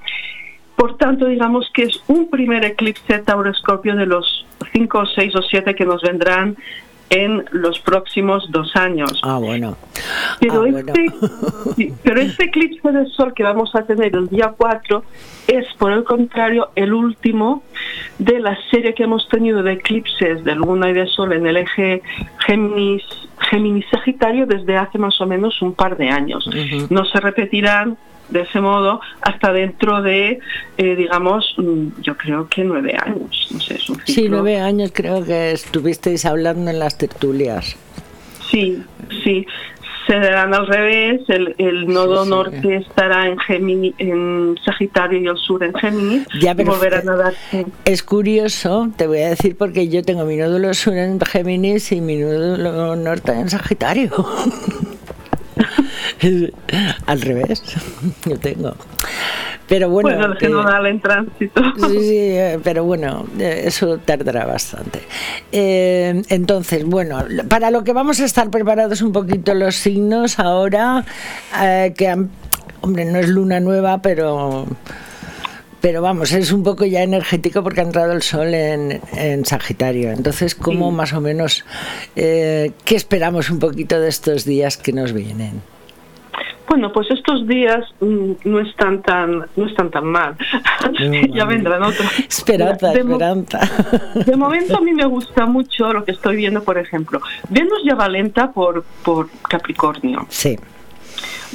Por 0.75 0.97
tanto, 0.97 1.27
digamos 1.27 1.71
que 1.75 1.83
es 1.83 2.03
un 2.09 2.31
primer 2.31 2.65
eclipse 2.65 3.19
Tauro-Escorpio 3.19 3.95
de 3.97 4.07
los 4.07 4.47
cinco, 4.73 5.05
seis 5.07 5.35
o 5.37 5.43
siete 5.43 5.75
que 5.75 5.85
nos 5.85 6.03
vendrán 6.03 6.57
en 7.11 7.45
los 7.51 7.81
próximos 7.81 8.47
dos 8.53 8.75
años. 8.77 9.21
ah 9.25 9.39
bueno 9.39 9.77
Pero, 10.39 10.63
Ah, 10.63 10.69
este, 10.69 11.93
pero 12.05 12.21
este 12.21 12.45
eclipse 12.45 12.93
del 12.93 13.09
Sol 13.09 13.35
que 13.35 13.43
vamos 13.43 13.75
a 13.75 13.83
tener 13.83 14.15
el 14.15 14.29
día 14.29 14.55
4 14.57 15.03
es, 15.49 15.67
por 15.77 15.91
el 15.91 16.05
contrario, 16.05 16.71
el 16.77 16.93
último 16.93 17.65
de 18.21 18.39
la 18.39 18.57
serie 18.71 18.95
que 18.95 19.03
hemos 19.03 19.29
tenido 19.29 19.63
de 19.65 19.73
eclipses 19.73 20.45
de 20.45 20.55
Luna 20.55 20.91
y 20.91 20.93
de 20.93 21.07
Sol 21.09 21.33
en 21.33 21.47
el 21.49 21.57
eje 21.57 22.01
Géminis, 22.47 23.03
Géminis 23.51 23.87
Sagitario 23.91 24.47
desde 24.47 24.77
hace 24.77 24.97
más 24.99 25.21
o 25.21 25.27
menos 25.27 25.61
un 25.63 25.75
par 25.75 25.97
de 25.97 26.09
años. 26.11 26.49
No 26.91 27.05
se 27.07 27.19
repetirán 27.19 27.99
de 28.31 28.43
ese 28.43 28.61
modo 28.61 29.01
hasta 29.23 29.53
dentro 29.53 30.03
de, 30.03 30.39
eh, 30.79 30.97
digamos, 30.97 31.55
mm, 31.57 32.01
yo 32.03 32.17
creo 32.17 32.49
que 32.49 32.65
nueve 32.65 32.95
años. 33.01 33.49
No 33.51 33.61
sé, 33.61 33.75
es 33.75 33.89
un 33.91 34.01
sí 34.07 34.27
nueve 34.29 34.59
años 34.61 34.91
creo 34.95 35.25
que 35.25 35.53
estuvisteis 35.53 36.25
hablando 36.25 36.71
en 36.71 36.79
las 36.79 36.97
tertulias 36.99 37.77
Sí, 38.51 38.83
sí. 39.25 39.47
Se 40.07 40.19
darán 40.19 40.53
al 40.55 40.67
revés, 40.67 41.21
el, 41.29 41.55
el 41.59 41.87
nodo 41.87 42.19
Sí, 42.19 42.25
sí. 42.25 42.31
norte 42.31 42.77
estará 42.77 43.29
en, 43.29 43.39
Gemini, 43.39 43.95
en 43.99 44.57
Sagitario 44.65 45.21
y 45.21 45.27
el 45.29 45.37
sur 45.37 45.63
en 45.63 45.73
Géminis. 45.75 46.27
Ya, 46.41 46.53
pero- 46.55 46.73
volverán 46.73 47.09
a. 47.11 47.33
Es 47.85 48.03
curioso, 48.03 48.91
te 48.97 49.07
voy 49.07 49.19
a 49.19 49.29
decir, 49.29 49.57
porque 49.57 49.89
yo 49.89 50.03
tengo 50.03 50.25
mi 50.25 50.37
nódulo 50.37 50.75
sur 50.75 50.95
en 50.95 51.21
Géminis 51.21 51.93
y 51.93 52.01
mi 52.01 52.17
nódulo 52.17 52.97
norte 52.97 53.31
en 53.33 53.51
Sagitario. 53.51 54.11
Al 57.07 57.21
revés, 57.21 57.63
yo 58.27 58.39
tengo. 58.39 58.75
Pero 59.69 59.89
bueno. 59.89 60.09
Bueno, 60.11 60.35
que- 60.37 60.47
general 60.47 60.87
en 60.87 61.01
tránsito. 61.01 61.63
Sí, 61.89 61.99
sí, 62.01 62.37
pero 62.65 62.85
bueno, 62.85 63.27
eso 63.39 63.99
tardará 63.99 64.45
bastante. 64.45 65.01
Eh, 65.53 66.23
entonces, 66.29 66.85
bueno, 66.85 67.25
para 67.49 67.71
lo 67.71 67.85
que 67.85 67.93
vamos 67.93 68.21
a 68.21 68.25
estar 68.25 68.51
preparados 68.51 69.01
un 69.03 69.13
poquito 69.13 69.55
los 69.55 69.77
signos 69.77 70.39
ahora, 70.41 71.05
eh, 71.63 71.95
que 71.97 72.09
han- 72.09 72.31
hombre, 72.81 73.05
no 73.05 73.19
es 73.19 73.29
luna 73.29 73.61
nueva, 73.61 74.03
pero 74.03 74.67
pero 75.81 76.03
vamos, 76.03 76.33
es 76.33 76.53
un 76.53 76.63
poco 76.63 76.85
ya 76.85 77.03
energético 77.03 77.63
porque 77.63 77.81
ha 77.81 77.85
entrado 77.85 78.13
el 78.13 78.21
sol 78.21 78.53
en, 78.53 79.01
en 79.17 79.47
Sagitario. 79.47 80.11
Entonces, 80.13 80.55
¿cómo 80.55 80.91
Sí. 80.91 80.97
más 80.97 81.13
o 81.15 81.23
menos, 81.23 81.65
eh, 82.17 82.73
qué 82.85 82.97
esperamos 82.97 83.49
un 83.49 83.61
poquito 83.61 83.99
de 83.99 84.09
estos 84.11 84.45
días 84.45 84.77
que 84.77 84.93
nos 84.93 85.15
vienen? 85.15 85.63
Bueno, 86.71 86.93
pues 86.93 87.11
estos 87.11 87.49
días 87.49 87.85
mm, 88.01 88.33
no 88.45 88.61
están 88.61 89.03
tan 89.03 89.45
no 89.57 89.67
están 89.67 89.91
tan 89.91 90.05
mal. 90.07 90.37
ya 91.35 91.45
vendrán 91.45 91.83
otros. 91.83 92.07
Esperanza, 92.21 92.91
De 92.93 93.03
mo- 93.03 93.15
esperanza. 93.15 93.59
De 94.25 94.37
momento 94.37 94.77
a 94.79 94.81
mí 94.81 94.93
me 94.93 95.05
gusta 95.05 95.47
mucho 95.47 95.93
lo 95.93 96.05
que 96.05 96.13
estoy 96.13 96.37
viendo, 96.37 96.63
por 96.63 96.79
ejemplo. 96.79 97.21
Venus 97.49 97.81
ya 97.85 97.97
va 97.97 98.09
lenta 98.09 98.53
por, 98.53 98.85
por 99.05 99.29
Capricornio. 99.49 100.27
Sí, 100.29 100.57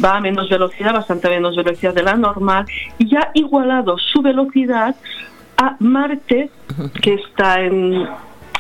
va 0.03 0.17
a 0.17 0.19
menos 0.19 0.50
velocidad, 0.50 0.91
bastante 0.93 1.29
menos 1.29 1.55
velocidad 1.55 1.93
de 1.93 2.03
la 2.03 2.15
normal, 2.15 2.65
y 2.98 3.07
ya 3.10 3.19
ha 3.19 3.31
igualado 3.36 3.98
su 3.98 4.22
velocidad 4.22 4.98
a 5.55 5.77
Marte, 5.79 6.50
que 7.01 7.13
está 7.13 7.62
en, 7.62 8.05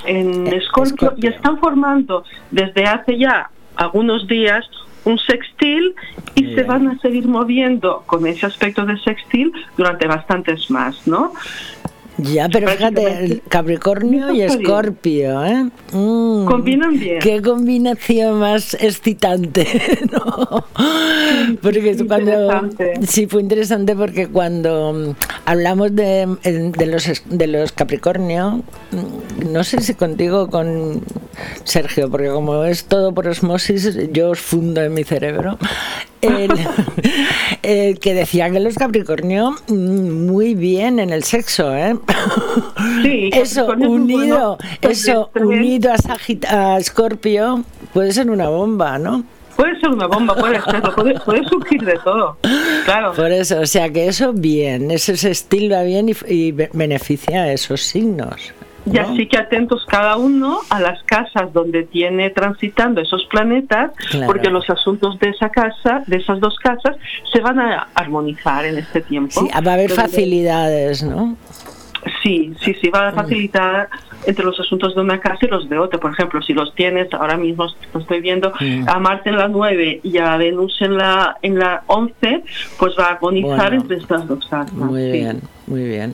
en 0.05 0.47
Eh, 0.47 0.55
Escorpio, 0.55 1.13
y 1.17 1.27
están 1.27 1.59
formando 1.59 2.23
desde 2.49 2.85
hace 2.85 3.17
ya 3.17 3.49
algunos 3.75 4.25
días 4.27 4.63
un 5.05 5.17
sextil 5.19 5.95
y 6.35 6.53
se 6.53 6.63
van 6.63 6.87
a 6.87 6.99
seguir 6.99 7.27
moviendo 7.27 8.03
con 8.05 8.27
ese 8.27 8.45
aspecto 8.45 8.85
de 8.85 8.97
sextil 8.99 9.53
durante 9.77 10.07
bastantes 10.07 10.69
más, 10.69 11.07
¿no? 11.07 11.33
Ya, 12.17 12.47
pero 12.49 12.69
fíjate, 12.69 13.41
Capricornio 13.49 14.31
y. 14.33 14.41
Escorpio, 14.41 15.45
¿eh? 15.45 15.69
Mm, 15.91 16.45
Combinan 16.45 16.97
bien. 16.97 17.19
Qué 17.19 17.41
combinación 17.41 18.39
más 18.39 18.73
excitante, 18.75 19.67
¿no? 20.11 20.65
Porque 21.61 21.95
sí, 21.95 22.05
cuando 22.05 22.31
interesante. 22.31 23.07
sí 23.07 23.27
fue 23.27 23.41
interesante 23.41 23.95
porque 23.95 24.27
cuando 24.27 24.93
mm, 24.93 25.15
hablamos 25.45 25.95
de, 25.95 26.27
de 26.43 26.85
los 26.85 27.23
de 27.25 27.47
los 27.47 27.71
Capricornio, 27.73 28.63
mm, 28.91 29.51
no 29.51 29.63
sé 29.63 29.81
si 29.81 29.93
contigo 29.93 30.43
o 30.43 30.49
con 30.49 31.01
Sergio, 31.65 32.09
porque 32.09 32.29
como 32.29 32.63
es 32.63 32.85
todo 32.85 33.13
por 33.13 33.27
osmosis, 33.27 33.97
yo 34.11 34.29
os 34.29 34.39
fundo 34.39 34.81
en 34.81 34.93
mi 34.93 35.03
cerebro. 35.03 35.57
El, 36.27 36.51
el 37.63 37.99
que 37.99 38.13
decía 38.13 38.49
que 38.49 38.59
los 38.59 38.75
Capricornio 38.75 39.55
mm, 39.67 40.25
muy 40.25 40.55
bien 40.55 40.99
en 40.99 41.09
el 41.11 41.23
sexo, 41.23 41.75
¿eh? 41.75 41.95
Sí, 43.01 43.29
Eso 43.33 43.67
unido. 43.67 44.57
Pues 44.81 45.07
eso 45.07 45.29
este- 45.33 45.45
unido 45.45 45.91
a, 45.91 45.95
Sagit- 45.97 46.45
a 46.47 46.81
Scorpio 46.81 47.63
puede 47.93 48.11
ser 48.11 48.29
una 48.29 48.49
bomba, 48.49 48.97
¿no? 48.97 49.23
Puede 49.55 49.79
ser 49.79 49.89
una 49.89 50.05
bomba, 50.07 50.35
puede 50.35 50.59
serlo, 50.61 50.93
puede, 50.93 51.17
puede 51.21 51.45
surgir 51.47 51.81
de 51.85 51.97
todo. 52.03 52.37
Claro. 52.83 53.13
Por 53.13 53.31
eso, 53.31 53.61
o 53.61 53.65
sea 53.65 53.89
que 53.89 54.07
eso 54.09 54.33
bien, 54.33 54.91
ese 54.91 55.13
estilo 55.31 55.75
va 55.77 55.83
bien 55.83 56.09
y, 56.09 56.13
y 56.27 56.51
be- 56.51 56.69
beneficia 56.73 57.43
a 57.43 57.53
esos 57.53 57.81
signos. 57.81 58.53
Y 58.85 58.91
¿no? 58.91 59.01
así 59.01 59.27
que 59.27 59.37
atentos 59.37 59.83
cada 59.87 60.15
uno 60.17 60.59
a 60.69 60.79
las 60.79 61.01
casas 61.03 61.51
donde 61.53 61.83
tiene 61.83 62.29
transitando 62.29 63.01
esos 63.01 63.25
planetas, 63.25 63.91
Claro. 64.11 64.27
porque 64.27 64.49
los 64.49 64.69
asuntos 64.69 65.17
de 65.19 65.29
esa 65.29 65.49
casa, 65.49 66.03
de 66.07 66.17
esas 66.17 66.39
dos 66.39 66.55
casas, 66.59 66.95
se 67.33 67.39
van 67.41 67.59
a 67.59 67.87
armonizar 67.95 68.63
en 68.65 68.77
este 68.77 69.01
tiempo. 69.01 69.41
Sí, 69.41 69.47
va 69.65 69.71
a 69.71 69.73
haber 69.73 69.91
facilidades, 69.91 71.01
¿no? 71.03 71.35
Sí, 72.21 72.53
sí, 72.61 72.75
sí, 72.79 72.89
va 72.89 73.07
a 73.07 73.11
facilitar 73.13 73.89
entre 74.27 74.45
los 74.45 74.59
asuntos 74.59 74.93
de 74.93 75.01
una 75.01 75.19
casa 75.19 75.39
y 75.41 75.47
los 75.47 75.67
de 75.67 75.79
otra. 75.79 75.99
Por 75.99 76.11
ejemplo, 76.11 76.39
si 76.43 76.53
los 76.53 76.73
tienes, 76.75 77.11
ahora 77.13 77.35
mismo 77.35 77.65
lo 77.93 77.99
estoy 77.99 78.21
viendo, 78.21 78.53
Mm. 78.59 78.87
a 78.87 78.99
Marte 78.99 79.29
en 79.31 79.37
la 79.37 79.47
9 79.47 80.01
y 80.03 80.17
a 80.19 80.37
Venus 80.37 80.79
en 80.81 80.97
la 80.97 81.37
en 81.41 81.57
la 81.57 81.81
11, 81.87 82.43
pues 82.77 82.93
va 82.99 83.05
a 83.07 83.11
armonizar 83.13 83.57
Bueno. 83.69 83.81
entre 83.81 83.97
estas 83.97 84.27
dos 84.27 84.45
casas. 84.47 84.71
Muy 84.73 85.01
sí. 85.01 85.11
bien, 85.13 85.41
muy 85.65 85.83
bien. 85.83 86.13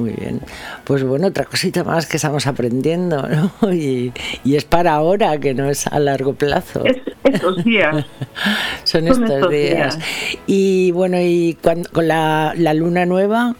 Muy 0.00 0.12
bien. 0.12 0.40
Pues 0.84 1.04
bueno, 1.04 1.26
otra 1.26 1.44
cosita 1.44 1.84
más 1.84 2.06
que 2.06 2.16
estamos 2.16 2.46
aprendiendo, 2.46 3.22
¿no? 3.62 3.72
Y, 3.72 4.12
y 4.44 4.56
es 4.56 4.64
para 4.64 4.94
ahora, 4.94 5.38
que 5.38 5.52
no 5.52 5.68
es 5.68 5.86
a 5.86 5.98
largo 5.98 6.34
plazo. 6.34 6.84
Es 6.84 6.96
estos 7.24 7.62
días. 7.64 8.06
Son 8.84 9.06
son 9.06 9.08
estos 9.08 9.30
estos 9.30 9.50
días. 9.50 9.98
días. 9.98 10.42
Y 10.46 10.90
bueno, 10.92 11.18
y 11.20 11.56
cuando, 11.62 11.88
con 11.90 12.08
la, 12.08 12.54
la 12.56 12.72
luna 12.74 13.04
nueva, 13.04 13.54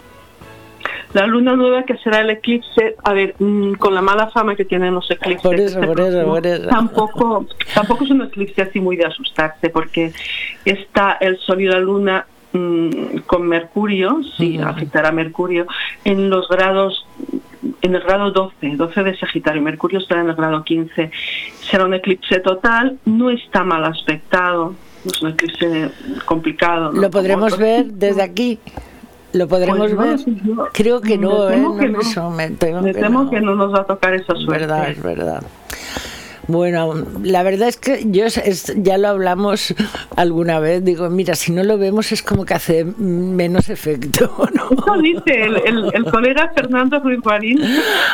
La 1.13 1.27
luna 1.27 1.57
nueva 1.57 1.83
que 1.83 1.97
será 1.99 2.21
el 2.21 2.31
eclipse, 2.31 2.97
a 3.05 3.13
ver, 3.13 3.35
mm, 3.39 3.75
con 3.75 3.95
la 3.95 4.01
mala 4.01 4.29
fama 4.29 4.55
que 4.57 4.65
tienen 4.65 4.95
los 4.95 5.11
eclipses. 5.11 5.43
Por 5.43 5.61
eso, 5.61 5.81
por 5.81 6.01
eso, 6.01 6.25
por 6.25 6.47
eso. 6.47 6.69
Tampoco, 6.71 7.47
tampoco 7.75 8.05
es 8.05 8.11
un 8.11 8.23
eclipse 8.23 8.63
así 8.63 8.81
muy 8.81 8.97
de 8.97 9.05
asustarse, 9.07 9.69
porque 9.71 10.13
está 10.65 11.19
el 11.21 11.37
Sol 11.39 11.61
y 11.61 11.67
la 11.67 11.81
Luna 11.81 12.27
mm, 12.53 13.19
con 13.27 13.47
Mercurio, 13.47 14.21
sí, 14.37 14.59
Ujú. 14.59 14.69
afectará 14.69 15.09
a 15.09 15.13
Mercurio, 15.13 15.67
en 16.05 16.31
los 16.31 16.49
grados, 16.49 17.07
en 17.83 17.95
el 17.95 18.03
grado 18.03 18.31
12, 18.31 18.77
12 18.77 19.03
de 19.03 19.17
Sagitario, 19.19 19.63
Mercurio 19.63 19.99
estará 19.99 20.21
en 20.23 20.29
el 20.31 20.35
grado 20.37 20.63
15. 20.65 21.11
Será 21.71 21.85
un 21.85 21.95
eclipse 21.95 22.41
total, 22.41 22.99
no 23.05 23.31
está 23.31 23.65
mal 23.65 23.85
aspectado, 23.85 24.75
es 25.05 25.21
un 25.23 25.31
eclipse 25.31 25.91
complicado. 26.25 26.93
¿no? 26.93 27.01
¿lo 27.01 27.11
podremos 27.11 27.53
Como 27.55 27.65
ver 27.65 27.87
desde 27.87 28.23
aquí? 28.23 28.59
¿Lo 29.33 29.47
podremos 29.47 29.79
Pues 29.79 29.95
no, 29.95 30.03
ver? 30.03 30.71
Creo 30.73 31.01
que 31.01 31.17
no, 31.17 31.49
¿eh? 31.49 31.65
que 31.79 31.89
no. 31.89 32.31
me 32.33 32.49
temo 32.93 33.31
que 33.31 33.41
no. 33.41 33.55
nos 33.55 33.73
va 33.73 33.83
a 33.83 33.85
tocar 33.85 34.13
esa 34.15 34.33
Es 34.33 34.41
suerte. 34.41 34.67
verdad, 34.67 34.91
es 34.91 35.01
verdad. 35.01 35.43
Bueno, 36.51 36.95
la 37.23 37.43
verdad 37.43 37.69
es 37.69 37.77
que 37.77 38.03
yo 38.11 38.25
es- 38.27 38.73
ya 38.77 38.99
lo 38.99 39.09
hablamos 39.09 39.75
alguna 40.17 40.59
vez. 40.59 40.85
Digo, 40.85 41.09
mira, 41.11 41.35
si 41.35 41.53
no 41.53 41.63
lo 41.63 41.79
vemos 41.79 42.11
es 42.13 42.23
como 42.23 42.45
que 42.45 42.55
hace 42.55 42.85
menos 42.85 43.69
efecto, 43.69 44.31
¿no? 44.55 44.71
Eso 44.71 45.01
dice 45.03 45.43
el, 45.43 45.57
el- 45.65 45.91
el 45.95 46.05
colega 46.07 46.51
Fernando 46.55 46.99
Ruiz 47.01 47.21
Guarín. 47.21 47.61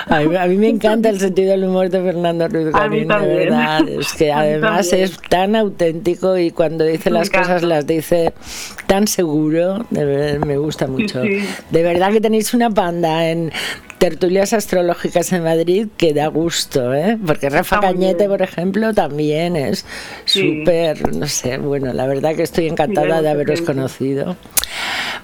A 0.09 0.21
mí, 0.21 0.37
a 0.37 0.47
mí 0.47 0.57
me 0.57 0.69
encanta 0.69 1.09
el 1.09 1.19
sentido 1.19 1.50
del 1.52 1.64
humor 1.64 1.88
de 1.88 2.02
Fernando 2.02 2.49
Ruiz 2.49 2.71
Garín, 2.73 3.09
de 3.09 3.14
verdad. 3.26 3.88
Es 3.88 4.12
que 4.12 4.33
además 4.33 4.93
es 4.93 5.19
tan 5.31 5.57
auténtico 5.57 6.37
y 6.37 6.50
cuando 6.50 6.85
dice 6.85 7.11
Me 7.11 7.19
las 7.19 7.31
cosas 7.31 7.62
las 7.62 7.87
dice 7.87 8.33
tan 8.87 9.07
seguro. 9.07 9.87
de 9.90 10.05
verdad, 10.05 10.47
me 10.47 10.57
gusta 10.59 10.87
mucho. 10.87 11.23
sí. 11.23 11.38
De 11.71 11.83
verdad 11.83 12.12
que 12.12 12.21
tenéis 12.21 12.52
una 12.55 12.71
panda 12.71 13.31
en 13.31 13.50
tertulias 13.99 14.53
astrológicas 14.53 15.33
en 15.33 15.45
Madrid 15.45 15.88
que 15.97 16.12
da 16.12 16.29
gusto, 16.29 16.95
¿eh? 16.95 17.19
Porque 17.25 17.49
Rafa 17.50 17.81
Cañete, 17.81 18.29
por 18.29 18.43
ejemplo, 18.43 18.93
también 18.95 19.57
es 19.57 19.87
súper, 20.25 21.15
no 21.15 21.26
sé, 21.26 21.59
bueno, 21.59 21.93
la 21.93 22.07
verdad 22.07 22.35
que 22.35 22.43
estoy 22.43 22.67
encantada 22.67 23.23
de 23.23 23.31
haberos 23.31 23.62
conocido. 23.62 24.37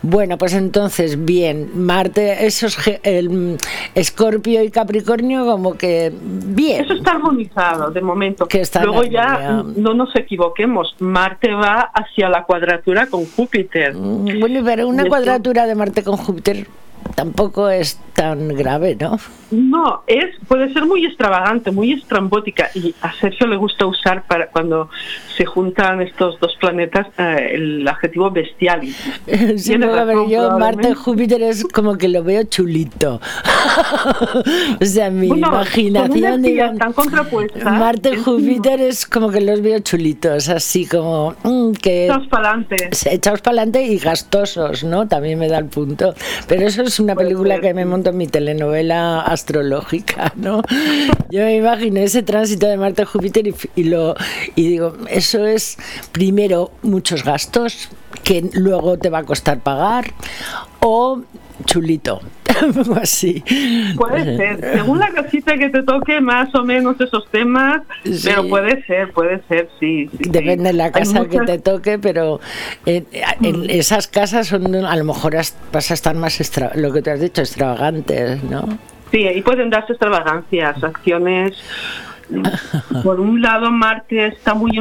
Bueno, 0.02 0.36
pues 0.36 0.54
entonces, 0.54 1.24
bien, 1.24 1.70
Marte, 1.74 2.46
esos, 2.46 2.76
el 3.04 3.56
Escorpio 3.94 4.62
y 4.62 4.70
Capricornio 4.70 5.46
como 5.46 5.74
que 5.74 6.12
bien. 6.20 6.84
Eso 6.84 6.94
está 6.94 7.12
armonizado 7.12 7.90
de 7.90 8.00
momento. 8.00 8.46
Que 8.46 8.62
Luego 8.82 9.04
ya 9.04 9.62
no 9.76 9.94
nos 9.94 10.14
equivoquemos, 10.16 10.96
Marte 10.98 11.52
va 11.52 11.92
hacia 11.94 12.28
la 12.28 12.44
cuadratura 12.44 13.06
con 13.06 13.26
Júpiter. 13.26 13.94
Mm, 13.94 14.40
bueno, 14.40 14.62
pero 14.64 14.88
una 14.88 15.04
cuadratura 15.04 15.66
de 15.66 15.74
Marte 15.74 16.02
con 16.02 16.16
Júpiter 16.16 16.66
tampoco 17.14 17.68
es 17.68 17.98
tan 18.14 18.48
grave, 18.48 18.96
¿no? 19.00 19.18
No, 19.50 20.02
es 20.06 20.24
puede 20.48 20.72
ser 20.72 20.86
muy 20.86 21.04
extravagante, 21.04 21.70
muy 21.70 21.92
estrambótica 21.92 22.70
y 22.74 22.94
a 23.02 23.12
Sergio 23.14 23.46
le 23.46 23.56
gusta 23.56 23.86
usar 23.86 24.26
para 24.26 24.48
cuando 24.48 24.88
se 25.36 25.44
juntan 25.44 26.00
estos 26.00 26.38
dos 26.40 26.56
planetas 26.58 27.06
eh, 27.18 27.52
el 27.54 27.88
adjetivo 27.88 28.30
bestial. 28.30 28.82
Sí, 29.56 29.76
no, 29.76 30.28
yo 30.28 30.58
Marte 30.58 30.94
Júpiter 30.94 31.42
es 31.42 31.64
como 31.64 31.96
que 31.96 32.08
lo 32.08 32.22
veo 32.22 32.44
chulito. 32.44 33.20
o 34.80 34.84
sea, 34.84 35.10
mi 35.10 35.28
imaginación 35.28 36.42
digo, 36.42 36.64
tan 36.78 36.92
contrapuesta. 36.92 37.70
Marte 37.70 38.16
Júpiter 38.16 38.80
es 38.80 39.06
como 39.06 39.30
que 39.30 39.40
los 39.40 39.60
veo 39.60 39.80
chulitos, 39.80 40.48
así 40.48 40.86
como 40.86 41.34
mm, 41.42 41.72
que 41.72 42.06
echados 42.06 42.28
para 42.28 42.50
adelante. 42.50 42.90
Echados 43.10 43.40
para 43.40 43.62
adelante 43.62 43.82
y 43.84 43.98
gastosos, 43.98 44.84
¿no? 44.84 45.08
También 45.08 45.38
me 45.38 45.48
da 45.48 45.58
el 45.58 45.66
punto. 45.66 46.14
Pero 46.46 46.66
eso 46.66 46.82
es 46.82 46.91
una 47.00 47.14
película 47.14 47.60
que 47.60 47.74
me 47.74 47.84
monto 47.84 48.10
en 48.10 48.16
mi 48.16 48.26
telenovela 48.26 49.20
astrológica, 49.20 50.32
¿no? 50.36 50.62
Yo 51.30 51.42
me 51.42 51.56
imagino 51.56 52.00
ese 52.00 52.22
tránsito 52.22 52.66
de 52.66 52.76
Marte 52.76 53.02
a 53.02 53.06
Júpiter 53.06 53.52
y, 53.74 53.84
lo 53.84 54.14
y 54.54 54.68
digo, 54.68 54.96
eso 55.08 55.46
es 55.46 55.78
primero 56.12 56.72
muchos 56.82 57.24
gastos 57.24 57.88
que 58.24 58.48
luego 58.52 58.98
te 58.98 59.10
va 59.10 59.18
a 59.18 59.24
costar 59.24 59.60
pagar 59.60 60.12
o 60.80 61.22
chulito, 61.64 62.20
así. 63.00 63.42
Puede 63.96 64.36
ser, 64.36 64.60
según 64.74 64.98
la 64.98 65.10
casita 65.10 65.56
que 65.56 65.68
te 65.68 65.82
toque 65.82 66.20
más 66.20 66.54
o 66.54 66.64
menos 66.64 67.00
esos 67.00 67.28
temas, 67.30 67.82
pero 68.24 68.48
puede 68.48 68.84
ser, 68.84 69.12
puede 69.12 69.42
ser, 69.48 69.68
sí. 69.80 70.08
Depende 70.12 70.64
de 70.64 70.72
la 70.72 70.92
casa 70.92 71.26
que 71.26 71.40
te 71.40 71.58
toque, 71.58 71.98
pero 71.98 72.40
en, 72.86 73.06
mm. 73.40 73.66
esas 73.68 74.08
casas 74.08 74.48
son 74.48 74.74
a 74.74 74.96
lo 74.96 75.04
mejor 75.04 75.34
vas 75.72 75.90
a 75.90 75.94
estar 75.94 76.14
más, 76.14 76.40
lo 76.74 76.92
que 76.92 77.02
te 77.02 77.10
has 77.10 77.20
dicho, 77.20 77.40
extravagantes, 77.42 78.42
¿no? 78.44 78.66
Sí, 79.10 79.26
ahí 79.26 79.42
pueden 79.42 79.68
darse 79.68 79.92
extravagancias, 79.92 80.82
acciones 80.82 81.62
por 83.04 83.20
un 83.20 83.40
lado, 83.40 83.70
Marte 83.70 84.26
está 84.26 84.54
muy 84.54 84.72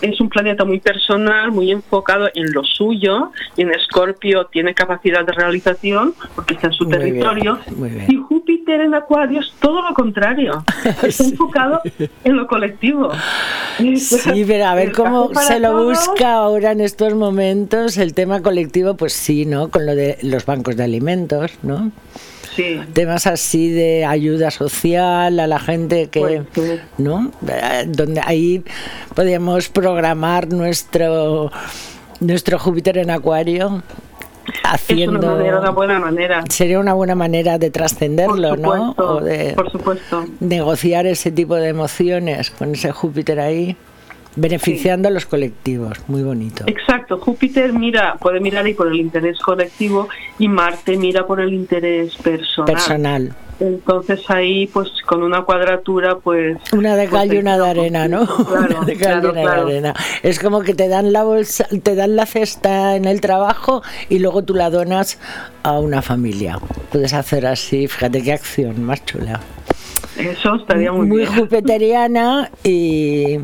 es 0.00 0.20
un 0.20 0.28
planeta 0.28 0.64
muy 0.64 0.80
personal, 0.80 1.52
muy 1.52 1.70
enfocado 1.70 2.28
en 2.34 2.52
lo 2.52 2.64
suyo, 2.64 3.32
y 3.56 3.62
en 3.62 3.70
Escorpio 3.72 4.46
tiene 4.46 4.74
capacidad 4.74 5.24
de 5.24 5.32
realización 5.32 6.14
porque 6.34 6.54
está 6.54 6.68
en 6.68 6.72
su 6.72 6.88
territorio. 6.88 7.58
Y 8.08 8.16
Júpiter 8.16 8.80
en 8.80 8.94
Acuario 8.94 9.40
es 9.40 9.52
todo 9.60 9.82
lo 9.82 9.94
contrario, 9.94 10.64
está 11.02 11.24
enfocado 11.24 11.80
en 12.24 12.36
lo 12.36 12.46
colectivo. 12.46 13.10
Sí, 13.96 14.44
pero 14.46 14.66
a 14.66 14.74
ver 14.74 14.92
cómo 14.92 15.30
se 15.34 15.60
lo 15.60 15.84
busca 15.84 16.34
ahora 16.34 16.72
en 16.72 16.80
estos 16.80 17.14
momentos 17.14 17.96
el 17.98 18.14
tema 18.14 18.42
colectivo, 18.42 18.94
pues 18.94 19.12
sí, 19.12 19.46
¿no? 19.46 19.70
Con 19.70 19.86
lo 19.86 19.94
de 19.94 20.18
los 20.22 20.44
bancos 20.46 20.76
de 20.76 20.84
alimentos, 20.84 21.52
¿no? 21.62 21.90
Temas 22.92 23.26
así 23.26 23.70
de 23.70 24.04
ayuda 24.04 24.50
social 24.50 25.40
a 25.40 25.46
la 25.46 25.58
gente 25.58 26.08
que, 26.08 26.42
pues 26.52 26.80
¿no? 26.98 27.30
Donde 27.86 28.20
ahí 28.24 28.62
podríamos 29.14 29.68
programar 29.68 30.48
nuestro 30.52 31.50
nuestro 32.20 32.58
Júpiter 32.58 32.98
en 32.98 33.10
Acuario 33.10 33.82
haciendo 34.64 35.40
es 35.40 35.52
una, 35.52 35.70
buena 35.70 35.98
manera. 35.98 36.44
Sería 36.48 36.78
una 36.78 36.94
buena 36.94 37.14
manera 37.14 37.58
de 37.58 37.70
trascenderlo 37.70 38.56
no 38.56 38.94
o 38.96 39.20
de 39.20 39.54
por 39.54 39.70
supuesto. 39.70 40.26
negociar 40.40 41.06
ese 41.06 41.30
tipo 41.30 41.56
de 41.56 41.68
emociones 41.68 42.50
con 42.50 42.74
ese 42.74 42.92
Júpiter 42.92 43.40
ahí 43.40 43.76
beneficiando 44.36 45.08
a 45.08 45.10
los 45.10 45.26
colectivos, 45.26 45.98
muy 46.08 46.22
bonito. 46.22 46.64
Exacto, 46.66 47.18
Júpiter 47.18 47.72
mira, 47.72 48.16
puede 48.20 48.40
mirar 48.40 48.64
ahí 48.64 48.74
por 48.74 48.88
el 48.88 49.00
interés 49.00 49.38
colectivo 49.38 50.08
y 50.38 50.48
Marte 50.48 50.96
mira 50.96 51.26
por 51.26 51.40
el 51.40 51.52
interés 51.52 52.16
personal. 52.16 52.72
Personal. 52.72 53.36
Entonces 53.60 54.22
ahí, 54.28 54.66
pues 54.68 54.88
con 55.04 55.22
una 55.22 55.42
cuadratura, 55.42 56.16
pues... 56.16 56.56
Una 56.72 56.96
de 56.96 57.08
cal 57.08 57.32
y 57.32 57.36
una 57.36 57.58
de 57.58 57.68
arena, 57.68 58.08
¿no? 58.08 58.26
Claro, 58.46 58.84
de 58.86 58.96
cal 58.96 59.22
y 59.22 59.26
una 59.26 59.40
de 59.40 59.60
arena. 59.60 59.94
Es 60.22 60.38
como 60.38 60.62
que 60.62 60.74
te 60.74 60.88
dan 60.88 61.12
la 61.12 61.24
bolsa, 61.24 61.66
te 61.82 61.94
dan 61.94 62.16
la 62.16 62.24
cesta 62.24 62.96
en 62.96 63.04
el 63.04 63.20
trabajo 63.20 63.82
y 64.08 64.18
luego 64.18 64.44
tú 64.44 64.54
la 64.54 64.70
donas 64.70 65.18
a 65.62 65.78
una 65.78 66.00
familia. 66.00 66.58
Puedes 66.90 67.12
hacer 67.12 67.46
así, 67.46 67.86
fíjate 67.86 68.22
qué 68.22 68.32
acción 68.32 68.82
más 68.82 69.04
chula. 69.04 69.40
Eso 70.16 70.54
estaría 70.54 70.90
muy, 70.90 71.06
muy 71.06 71.18
bien. 71.18 71.30
Muy 71.30 71.40
jupiteriana 71.40 72.50
y 72.64 73.40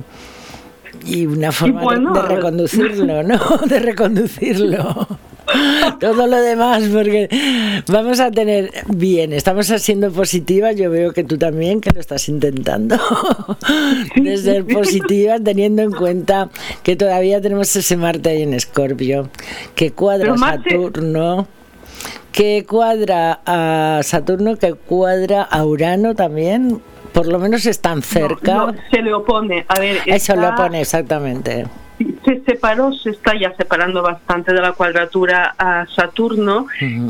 y 1.07 1.27
una 1.27 1.53
forma 1.53 2.13
de, 2.13 2.23
reconducirlo, 2.23 3.23
¿no? 3.25 3.39
De 3.67 3.79
reconducirlo. 3.79 5.07
Todo 6.01 6.27
lo 6.27 6.41
demás, 6.41 6.83
porque 6.93 7.29
vamos 7.87 8.19
a 8.19 8.33
tener 8.33 8.71
bien, 8.89 9.33
estamos 9.33 9.67
siendo 9.67 10.11
positivas, 10.11 10.75
yo 10.75 10.91
veo 10.91 11.13
que 11.13 11.23
tú 11.23 11.39
también, 11.39 11.81
que 11.81 11.91
lo 11.91 12.01
estás 12.01 12.29
intentando, 12.29 12.99
de 14.17 14.37
ser 14.39 14.67
positiva, 14.67 15.39
teniendo 15.39 15.83
en 15.83 15.93
cuenta 15.93 16.51
que 16.83 16.97
todavía 16.97 17.41
tenemos 17.41 17.75
ese 17.77 17.97
Marte 17.97 18.31
ahí 18.31 18.43
en 18.43 18.55
Escorpio, 18.55 19.31
que 19.77 19.93
cuadra 19.93 20.37
Saturno, 20.37 21.47
que 22.33 22.67
cuadra 22.69 23.41
a 23.47 24.01
Saturno, 24.03 24.57
que 24.57 24.75
cuadra 24.75 25.43
a 25.43 25.65
Urano 25.65 26.17
también, 26.17 26.83
por 27.17 27.29
lo 27.29 27.39
menos 27.39 27.65
están 27.65 28.03
cerca. 28.03 28.75
se 28.91 29.01
le 29.01 29.15
opone. 29.15 29.65
A 29.69 29.81
ver, 29.81 30.03
Eso 30.05 30.37
le 30.37 30.49
opone, 30.49 30.83
exactamente. 30.83 31.65
Se 32.27 32.43
separó, 32.45 32.93
se 32.93 33.09
está 33.09 33.33
ya 33.35 33.55
separando 33.57 34.03
bastante 34.03 34.53
de 34.53 34.61
la 34.61 34.73
cuadratura 34.73 35.55
a 35.57 35.87
Saturno, 35.87 36.67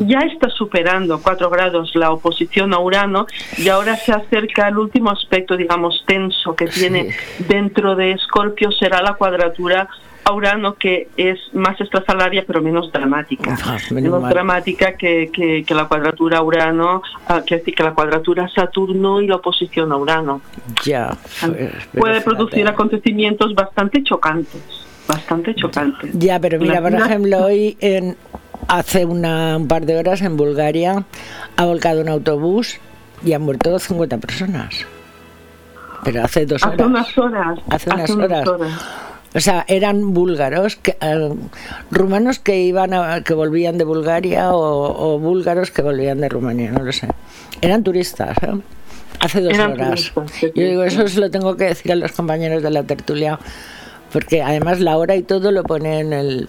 ya 0.06 0.20
está 0.20 0.48
superando 0.48 1.20
cuatro 1.20 1.50
grados 1.50 1.90
la 1.96 2.12
oposición 2.12 2.72
a 2.72 2.78
Urano 2.78 3.26
y 3.58 3.68
ahora 3.68 3.96
se 3.96 4.12
acerca 4.12 4.66
al 4.66 4.78
último 4.78 5.10
aspecto, 5.10 5.56
digamos, 5.56 6.04
tenso 6.06 6.54
que 6.54 6.66
tiene 6.66 7.08
dentro 7.48 7.96
de 7.96 8.12
Escorpio, 8.12 8.70
será 8.70 9.02
la 9.02 9.14
cuadratura 9.14 9.88
a 10.26 10.32
Urano 10.32 10.74
que 10.74 11.08
es 11.16 11.38
más 11.52 11.80
extrasalaria 11.80 12.44
pero 12.44 12.60
menos 12.60 12.90
dramática. 12.90 13.56
Ah, 13.64 13.78
menos, 13.92 14.28
dramática 14.28 14.96
que, 14.96 15.30
que, 15.32 15.74
la 15.74 15.86
cuadratura 15.86 16.42
Urano, 16.42 17.00
uh, 17.30 17.44
que, 17.46 17.62
que 17.62 17.82
la 17.82 17.94
cuadratura 17.94 18.48
Saturno 18.48 19.20
y 19.20 19.28
la 19.28 19.36
oposición 19.36 19.92
a 19.92 19.96
Urano. 19.96 20.40
Ya. 20.84 21.16
Puede 21.96 22.20
producir 22.22 22.66
acontecimientos 22.66 23.54
bastante 23.54 24.02
chocantes, 24.02 24.62
bastante 25.06 25.54
chocantes. 25.54 26.10
Ya, 26.18 26.40
pero 26.40 26.58
mira, 26.58 26.82
por 26.82 26.92
ejemplo, 26.92 27.44
hoy 27.44 27.76
en, 27.80 28.16
hace 28.66 29.04
una, 29.04 29.56
un 29.56 29.68
par 29.68 29.86
de 29.86 29.96
horas 29.96 30.22
en 30.22 30.36
Bulgaria 30.36 31.04
ha 31.56 31.64
volcado 31.64 32.00
un 32.00 32.08
autobús 32.08 32.80
y 33.24 33.32
han 33.32 33.42
muerto 33.42 33.78
50 33.78 34.18
personas. 34.18 34.86
Pero 36.02 36.24
hace 36.24 36.46
dos 36.46 36.62
horas. 36.64 36.74
Hace 36.74 36.84
unas 36.84 37.18
horas. 37.18 37.58
Hace 37.70 37.90
unas, 37.90 38.10
horas. 38.10 38.48
O 39.36 39.40
sea, 39.40 39.66
eran 39.68 40.14
búlgaros, 40.14 40.76
que, 40.76 40.96
eh, 40.98 41.34
rumanos 41.90 42.38
que 42.38 42.62
iban 42.62 42.94
a, 42.94 43.22
que 43.22 43.34
volvían 43.34 43.76
de 43.76 43.84
Bulgaria 43.84 44.54
o, 44.54 45.18
búlgaros 45.18 45.70
que 45.70 45.82
volvían 45.82 46.22
de 46.22 46.30
Rumanía, 46.30 46.72
no 46.72 46.82
lo 46.82 46.90
sé. 46.90 47.06
Eran 47.60 47.84
turistas, 47.84 48.34
¿eh? 48.42 48.58
Hace 49.20 49.42
dos 49.42 49.58
horas. 49.58 50.12
Yo 50.40 50.50
digo, 50.64 50.84
eso 50.84 51.06
se 51.06 51.20
lo 51.20 51.30
tengo 51.30 51.54
que 51.54 51.64
decir 51.64 51.92
a 51.92 51.96
los 51.96 52.12
compañeros 52.12 52.62
de 52.62 52.70
la 52.70 52.84
tertulia, 52.84 53.38
porque 54.10 54.40
además 54.40 54.80
la 54.80 54.96
hora 54.96 55.16
y 55.16 55.22
todo 55.22 55.52
lo 55.52 55.64
pone 55.64 56.00
en, 56.00 56.14
el, 56.14 56.48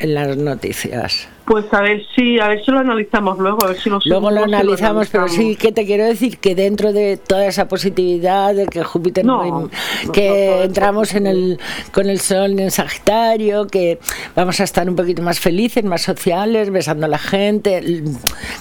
en 0.00 0.14
las 0.14 0.36
noticias. 0.36 1.28
Pues 1.46 1.66
a 1.74 1.82
ver 1.82 2.02
si, 2.14 2.40
a 2.40 2.48
ver 2.48 2.64
si 2.64 2.70
lo 2.70 2.78
analizamos 2.78 3.38
luego, 3.38 3.64
a 3.64 3.68
ver 3.68 3.76
si 3.76 3.90
lo 3.90 3.98
Luego 4.06 4.30
lo 4.30 4.44
analizamos, 4.44 5.08
pero 5.10 5.28
sí 5.28 5.56
que 5.56 5.72
te 5.72 5.84
quiero 5.84 6.04
decir 6.04 6.38
que 6.38 6.54
dentro 6.54 6.92
de 6.92 7.18
toda 7.18 7.46
esa 7.46 7.68
positividad 7.68 8.54
de 8.54 8.66
que 8.66 8.82
Júpiter 8.82 9.26
no, 9.26 9.68
que 10.12 10.62
entramos 10.62 11.14
en 11.14 11.26
el 11.26 11.58
con 11.92 12.08
el 12.08 12.18
sol 12.20 12.58
en 12.58 12.70
Sagitario, 12.70 13.66
que 13.66 13.98
vamos 14.34 14.58
a 14.60 14.64
estar 14.64 14.88
un 14.88 14.96
poquito 14.96 15.20
más 15.20 15.38
felices, 15.38 15.84
más 15.84 16.00
sociales, 16.00 16.70
besando 16.70 17.04
a 17.04 17.08
la 17.10 17.18
gente, 17.18 17.82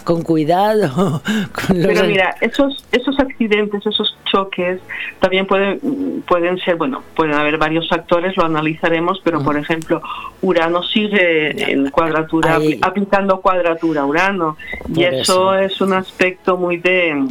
con 0.03 0.21
cuidado. 0.23 1.21
Pero 1.67 2.03
mira, 2.03 2.35
esos 2.41 2.83
esos 2.91 3.17
accidentes, 3.19 3.85
esos 3.85 4.17
choques 4.25 4.79
también 5.19 5.45
pueden 5.45 6.23
pueden 6.27 6.57
ser, 6.59 6.75
bueno, 6.75 7.01
pueden 7.15 7.33
haber 7.33 7.57
varios 7.57 7.87
factores, 7.87 8.35
lo 8.35 8.45
analizaremos, 8.45 9.21
pero 9.23 9.41
por 9.43 9.57
ejemplo, 9.57 10.01
Urano 10.41 10.83
sigue 10.83 11.71
en 11.71 11.89
cuadratura 11.89 12.59
aplicando 12.81 13.41
cuadratura 13.41 14.05
Urano. 14.05 14.57
y 14.93 15.03
eso, 15.03 15.55
es 15.55 15.79
un 15.81 15.93
aspecto 15.93 16.57
muy 16.57 16.77
de... 16.77 17.27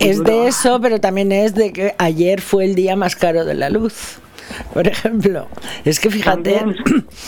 es 0.00 0.22
de 0.22 0.48
eso, 0.48 0.80
pero 0.80 1.00
también 1.00 1.32
es 1.32 1.54
de 1.54 1.72
que 1.72 1.94
ayer 1.98 2.40
fue 2.40 2.64
el 2.64 2.74
día 2.74 2.96
más 2.96 3.16
caro 3.16 3.44
de 3.44 3.54
la 3.54 3.70
luz 3.70 4.20
por 4.74 4.86
ejemplo. 4.86 5.46
Es 5.84 6.00
que 6.00 6.10
fíjate. 6.10 6.64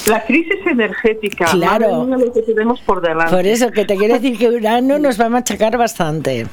La 0.07 0.25
crisis 0.25 0.67
energética. 0.67 1.47
Claro. 1.47 2.05
Lo 2.05 2.33
que 2.33 2.43
tenemos 2.43 2.81
por 2.81 3.01
delante. 3.01 3.35
Por 3.35 3.47
eso, 3.47 3.71
que 3.71 3.85
te 3.85 3.97
quiero 3.97 4.15
decir 4.15 4.39
que 4.39 4.49
Urano 4.49 4.99
nos 4.99 5.21
va 5.21 5.27
a 5.27 5.31
machacar 5.31 5.77
bastante. 5.77 6.47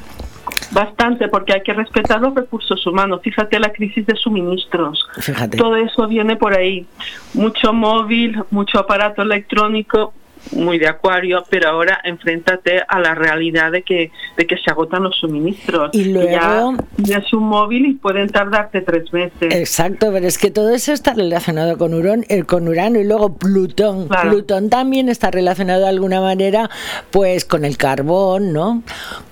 Bastante, 0.71 1.27
porque 1.27 1.53
hay 1.53 1.61
que 1.61 1.73
respetar 1.73 2.21
los 2.21 2.33
recursos 2.33 2.85
humanos. 2.85 3.21
Fíjate 3.23 3.59
la 3.59 3.71
crisis 3.71 4.05
de 4.05 4.15
suministros. 4.15 5.07
Fíjate. 5.19 5.57
Todo 5.57 5.75
eso 5.75 6.07
viene 6.07 6.35
por 6.35 6.57
ahí. 6.57 6.85
Mucho 7.33 7.73
móvil, 7.73 8.41
mucho 8.51 8.79
aparato 8.79 9.21
electrónico, 9.21 10.13
muy 10.51 10.79
de 10.79 10.87
acuario, 10.87 11.43
pero 11.49 11.69
ahora 11.69 11.99
enfréntate 12.03 12.83
a 12.87 12.99
la 12.99 13.15
realidad 13.15 13.71
de 13.71 13.83
que, 13.83 14.11
de 14.35 14.47
que 14.47 14.57
se 14.57 14.71
agotan 14.71 15.03
los 15.03 15.15
suministros. 15.17 15.91
Y 15.93 16.05
luego... 16.05 16.75
Ya 16.97 17.17
es 17.17 17.33
un 17.33 17.43
móvil 17.43 17.85
y 17.85 17.93
pueden 17.93 18.29
tardarte 18.29 18.81
tres 18.81 19.11
meses. 19.13 19.53
Exacto, 19.53 20.11
pero 20.11 20.27
es 20.27 20.37
que 20.37 20.51
todo 20.51 20.73
eso 20.73 20.93
está 20.93 21.13
relacionado 21.13 21.77
con, 21.77 21.93
Urón, 21.93 22.25
eh, 22.29 22.43
con 22.43 22.67
Urano 22.67 22.99
y 22.99 23.03
luego 23.03 23.37
Plutón. 23.37 24.07
Plutón 24.07 24.69
también 24.69 25.09
está 25.09 25.31
relacionado 25.31 25.81
de 25.81 25.89
alguna 25.89 26.21
manera 26.21 26.69
pues 27.11 27.45
con 27.45 27.65
el 27.65 27.77
carbón, 27.77 28.53
¿no? 28.53 28.83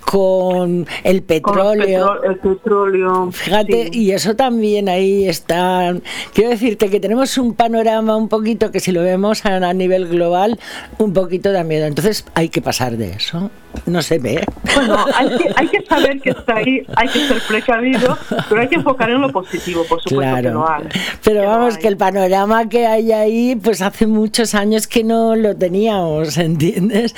Con 0.06 0.88
el 1.04 1.24
petróleo. 1.24 2.24
el 2.24 2.38
petróleo. 2.38 3.32
Fíjate, 3.32 3.89
y 3.91 4.12
eso 4.12 4.36
también 4.36 4.88
ahí 4.88 5.28
está. 5.28 5.96
Quiero 6.34 6.52
decirte 6.52 6.89
que 6.89 7.00
tenemos 7.00 7.38
un 7.38 7.54
panorama 7.54 8.15
un 8.15 8.30
poquito 8.30 8.72
que 8.72 8.80
si 8.80 8.91
lo 8.91 9.02
vemos 9.02 9.46
a, 9.46 9.74
nivel 9.74 10.08
global, 10.08 10.60
un 11.00 11.13
poquito 11.13 11.52
da 11.52 11.63
miedo. 11.63 11.86
Entonces 11.86 12.26
hay 12.36 12.50
que 12.50 12.62
pasar 12.62 12.98
de 12.98 13.12
eso. 13.12 13.50
No 13.86 14.02
se 14.02 14.20
ve. 14.20 14.44
Bueno, 14.76 15.06
hay 15.16 15.68
que, 15.68 15.86
saber 15.86 16.20
que 16.20 16.32
está 16.32 16.56
ahí, 16.56 16.86
hay 16.96 17.08
que 17.08 17.28
ser 17.28 17.42
precavido, 17.48 18.18
pero 18.50 18.62
hay 18.62 18.68
que 18.68 18.76
enfocar 18.76 19.10
en 19.10 19.22
lo 19.22 19.32
positivo, 19.32 19.84
por 19.88 20.02
supuesto 20.02 20.36
que 20.36 20.50
lo 20.50 20.70
hay. 20.70 20.84
Pero 21.24 21.46
vamos, 21.46 21.78
que 21.78 21.88
el 21.88 21.98
panorama 21.98 22.68
que 22.68 22.88
hay 22.88 23.12
ahí, 23.12 23.56
pues 23.56 23.82
hace 23.82 24.08
muchos 24.08 24.56
años 24.56 24.88
que 24.88 25.04
no 25.04 25.36
lo 25.36 25.56
teníamos, 25.56 26.38
¿entiendes? 26.38 27.16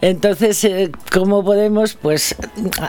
Entonces, 0.00 0.62
eh, 0.64 0.90
¿cómo 1.12 1.44
podemos, 1.44 1.94
pues, 1.94 2.36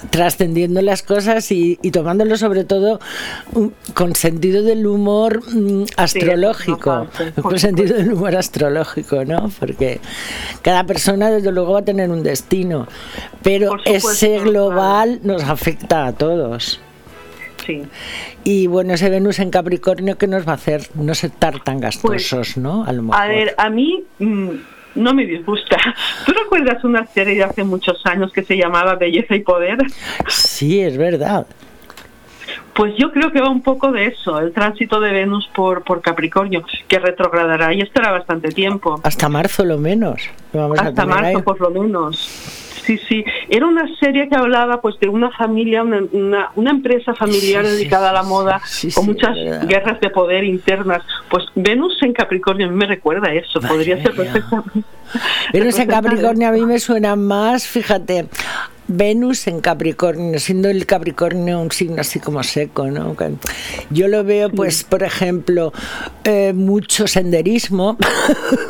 trascendiendo 0.10 0.82
las 0.82 1.04
cosas 1.04 1.52
y, 1.52 1.78
tomándolo 1.92 2.38
sobre 2.38 2.64
todo 2.64 3.00
con 3.94 4.16
sentido 4.16 4.64
del 4.64 4.88
humor 4.88 5.42
mm, 5.52 5.84
astrológico, 5.98 7.08
con 7.42 7.60
sentido 7.60 7.98
del 7.98 8.14
humor 8.14 8.36
astrológico, 8.36 9.26
¿no? 9.26 9.52
Porque 9.60 10.00
cada 10.62 10.86
persona 10.86 11.30
desde 11.30 11.52
luego 11.52 11.74
va 11.74 11.80
a 11.80 11.86
tener 11.86 12.10
un 12.10 12.24
destino, 12.24 12.88
pero 13.42 13.78
ese 13.86 14.40
global 14.40 15.20
nos 15.24 15.44
afecta 15.44 16.08
a 16.08 16.14
todos. 16.14 16.80
Sí. 17.66 17.84
Y 18.44 18.68
bueno, 18.68 18.94
ese 18.94 19.10
Venus 19.10 19.40
en 19.40 19.52
Capricornio, 19.52 20.18
¿qué 20.18 20.28
nos 20.28 20.48
va 20.48 20.54
a 20.54 20.56
hacer? 20.56 20.82
No 20.96 21.12
estar 21.12 21.60
tan 21.64 21.80
pues, 21.80 22.02
gastosos, 22.02 22.58
¿no? 22.58 22.84
A, 22.86 22.92
lo 22.92 23.04
mejor. 23.04 23.22
a 23.22 23.28
ver, 23.28 23.54
a 23.58 23.70
mí 23.70 24.04
mm, 24.20 24.50
no 24.96 25.14
me 25.14 25.26
disgusta. 25.26 25.78
¿Tú 26.26 26.34
recuerdas 26.34 26.84
una 26.84 27.06
serie 27.08 27.36
de 27.36 27.44
hace 27.44 27.64
muchos 27.64 28.02
años 28.06 28.32
que 28.32 28.44
se 28.44 28.58
llamaba 28.58 28.96
Belleza 28.96 29.36
y 29.36 29.42
Poder? 29.42 29.78
Sí, 30.28 30.82
es 30.82 30.98
verdad. 30.98 31.46
Pues 32.74 32.94
yo 32.98 33.12
creo 33.12 33.32
que 33.32 33.42
va 33.42 33.50
un 33.50 33.62
poco 33.62 33.92
de 33.92 34.08
eso, 34.08 34.40
el 34.40 34.54
tránsito 34.54 35.00
de 35.00 35.12
Venus 35.12 35.50
por, 35.54 35.84
por 35.84 36.02
Capricornio, 36.02 36.64
que 36.88 37.00
retrogradará 37.00 37.74
y 37.74 37.82
estará 37.82 38.12
bastante 38.12 38.50
tiempo. 38.50 39.00
Hasta 39.04 39.28
marzo 39.30 39.66
lo 39.66 39.78
menos. 39.78 40.22
Hasta 40.78 41.06
marzo 41.06 41.44
por 41.44 41.60
lo 41.60 41.70
menos. 41.70 42.62
Sí, 42.86 43.00
sí. 43.08 43.24
Era 43.50 43.68
una 43.68 43.88
serie 44.00 44.28
que 44.28 44.36
hablaba 44.36 44.82
pues 44.82 45.00
de 45.00 45.08
una 45.08 45.30
familia, 45.32 45.84
una, 45.84 46.52
una, 46.56 46.72
empresa 46.72 47.14
familiar 47.14 47.64
dedicada 47.64 48.10
a 48.10 48.14
la 48.14 48.24
moda, 48.24 48.62
con 48.96 49.06
muchas 49.06 49.36
guerras 49.68 50.00
de 50.02 50.10
poder 50.10 50.44
internas. 50.44 51.04
Pues 51.30 51.46
Venus 51.56 52.02
en 52.02 52.14
Capricornio 52.14 52.68
a 52.68 52.70
mí 52.70 52.76
me 52.76 52.88
recuerda 52.88 53.34
eso, 53.34 53.62
podría 53.62 54.02
ser 54.02 54.16
perfectamente. 54.16 54.84
Venus 55.54 55.80
en 55.80 55.88
Capricornio 55.90 56.50
a 56.50 56.52
mí 56.52 56.66
me 56.66 56.80
suena 56.80 57.16
más, 57.16 57.68
fíjate, 57.68 58.28
Venus 58.92 59.48
en 59.48 59.62
Capricornio, 59.62 60.40
siendo 60.40 60.70
el 60.70 60.86
Capricornio 60.86 61.60
un 61.60 61.72
signo 61.72 62.02
así 62.02 62.20
como 62.20 62.44
seco, 62.44 62.88
¿no? 62.88 63.16
Yo 63.90 64.08
lo 64.08 64.24
veo, 64.24 64.50
pues, 64.50 64.84
por 64.84 65.04
ejemplo, 65.04 65.74
eh, 66.24 66.54
mucho 66.54 67.08
senderismo. 67.08 67.98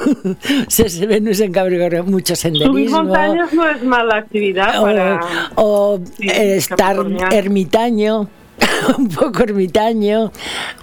Venus 1.07 1.39
en 1.39 1.51
Capricornio, 1.51 2.03
mucho 2.03 2.35
senderismo. 2.35 2.73
Subir 2.73 2.89
montañas 2.89 3.53
no 3.53 3.69
es 3.69 3.83
mala 3.83 4.17
actividad 4.17 4.81
para... 4.81 5.19
O, 5.55 5.99
estar 6.19 6.97
ermitaño. 7.31 8.29
un 8.97 9.09
poco 9.09 9.43
ermitaño. 9.43 10.31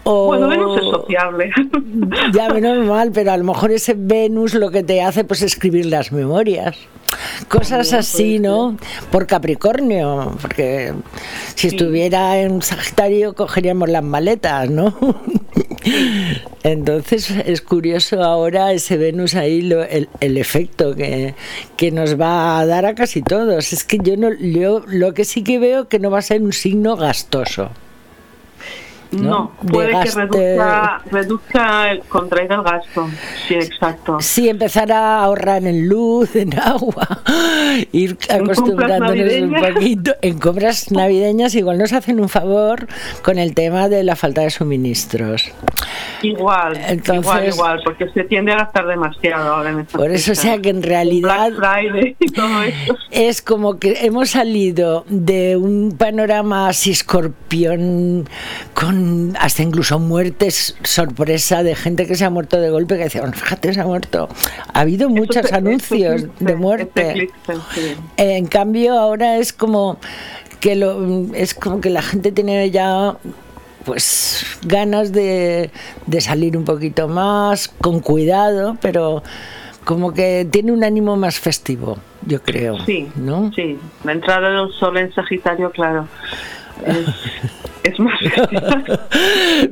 O, 0.04 0.26
bueno, 0.26 0.48
Venus 0.48 0.78
es 0.78 0.90
sociable. 0.90 1.50
ya, 2.32 2.48
menos 2.48 2.86
mal, 2.86 3.10
pero 3.12 3.32
a 3.32 3.36
lo 3.36 3.44
mejor 3.44 3.70
ese 3.70 3.94
Venus 3.96 4.54
lo 4.54 4.70
que 4.70 4.82
te 4.82 5.02
hace 5.02 5.24
pues 5.24 5.42
escribir 5.42 5.86
las 5.86 6.12
memorias. 6.12 6.76
Cosas 7.46 7.92
así, 7.92 8.38
¿no? 8.38 8.76
Por 9.10 9.26
Capricornio, 9.26 10.36
porque 10.40 10.92
si 11.54 11.68
estuviera 11.68 12.40
en 12.40 12.62
Sagitario 12.62 13.34
cogeríamos 13.34 13.88
las 13.88 14.02
maletas, 14.02 14.68
¿no? 14.70 14.94
Entonces 16.62 17.30
es 17.30 17.62
curioso 17.62 18.22
ahora 18.22 18.72
ese 18.72 18.96
Venus 18.96 19.34
ahí, 19.34 19.62
lo, 19.62 19.84
el, 19.84 20.08
el, 20.20 20.36
efecto 20.36 20.94
que, 20.94 21.34
que, 21.76 21.90
nos 21.90 22.20
va 22.20 22.58
a 22.58 22.66
dar 22.66 22.84
a 22.84 22.94
casi 22.94 23.22
todos. 23.22 23.72
Es 23.72 23.84
que 23.84 23.98
yo, 24.02 24.16
no, 24.16 24.34
yo 24.34 24.82
lo 24.86 25.14
que 25.14 25.24
sí 25.24 25.44
que 25.44 25.58
veo 25.58 25.88
que 25.88 25.98
no 25.98 26.10
va 26.10 26.18
a 26.18 26.22
ser 26.22 26.42
un 26.42 26.52
signo 26.52 26.96
gastoso. 26.96 27.70
No, 29.10 29.52
puede 29.66 29.90
que 30.02 30.10
reduzca, 30.10 31.02
reduzca, 31.10 31.90
contraiga 32.08 32.56
el 32.56 32.62
gasto. 32.62 33.08
Sí, 33.46 33.54
exacto. 33.54 34.18
Sí, 34.20 34.48
empezar 34.48 34.92
a 34.92 35.22
ahorrar 35.22 35.64
en 35.64 35.88
luz, 35.88 36.36
en 36.36 36.58
agua, 36.58 37.06
ir 37.92 38.18
acostumbrándonos 38.28 39.32
un 39.32 39.54
poquito. 39.54 40.14
En 40.20 40.38
compras 40.38 40.90
navideñas 40.90 41.54
igual 41.54 41.78
nos 41.78 41.92
hacen 41.92 42.20
un 42.20 42.28
favor 42.28 42.86
con 43.22 43.38
el 43.38 43.54
tema 43.54 43.88
de 43.88 44.04
la 44.04 44.14
falta 44.14 44.42
de 44.42 44.50
suministros. 44.50 45.52
Igual, 46.22 46.76
Entonces, 46.88 47.24
igual, 47.24 47.48
igual, 47.48 47.80
porque 47.84 48.08
se 48.10 48.24
tiende 48.24 48.52
a 48.52 48.56
gastar 48.56 48.86
demasiado 48.86 49.54
ahora 49.54 49.70
en 49.70 49.86
Por 49.86 50.10
eso, 50.10 50.32
o 50.32 50.34
sea 50.34 50.58
que 50.58 50.70
en 50.70 50.82
realidad 50.82 51.52
es 53.10 53.40
como 53.40 53.78
que 53.78 54.04
hemos 54.04 54.30
salido 54.30 55.04
de 55.08 55.56
un 55.56 55.96
panorama 55.96 56.68
así 56.68 56.90
escorpión 56.90 58.28
con 58.74 58.97
hasta 59.38 59.62
incluso 59.62 59.98
muertes 59.98 60.76
sorpresa 60.82 61.62
de 61.62 61.74
gente 61.74 62.06
que 62.06 62.14
se 62.14 62.24
ha 62.24 62.30
muerto 62.30 62.60
de 62.60 62.70
golpe 62.70 62.96
que 62.96 63.04
decía, 63.04 63.22
fíjate, 63.32 63.74
se 63.74 63.80
ha 63.80 63.86
muerto. 63.86 64.28
Ha 64.72 64.80
habido 64.80 65.08
muchos 65.08 65.52
anuncios 65.52 66.26
de 66.38 66.54
muerte. 66.56 67.30
En 68.16 68.46
cambio, 68.46 68.98
ahora 68.98 69.36
es 69.38 69.52
como 69.52 69.98
que 70.60 70.76
lo, 70.76 71.34
es 71.34 71.54
como 71.54 71.80
que 71.80 71.90
la 71.90 72.02
gente 72.02 72.32
tiene 72.32 72.70
ya 72.70 73.16
pues 73.84 74.44
ganas 74.62 75.12
de, 75.12 75.70
de 76.06 76.20
salir 76.20 76.56
un 76.56 76.64
poquito 76.64 77.08
más, 77.08 77.68
con 77.68 78.00
cuidado, 78.00 78.76
pero 78.82 79.22
como 79.84 80.12
que 80.12 80.46
tiene 80.50 80.72
un 80.72 80.84
ánimo 80.84 81.16
más 81.16 81.38
festivo, 81.38 81.96
yo 82.26 82.42
creo. 82.42 82.78
Sí, 82.84 83.08
¿no? 83.16 83.50
sí. 83.56 83.78
La 84.04 84.12
entrada 84.12 84.50
del 84.50 84.70
sol 84.72 84.98
en 84.98 85.10
Sagitario, 85.14 85.70
claro. 85.70 86.06
Es, 86.84 87.06
más 87.98 88.20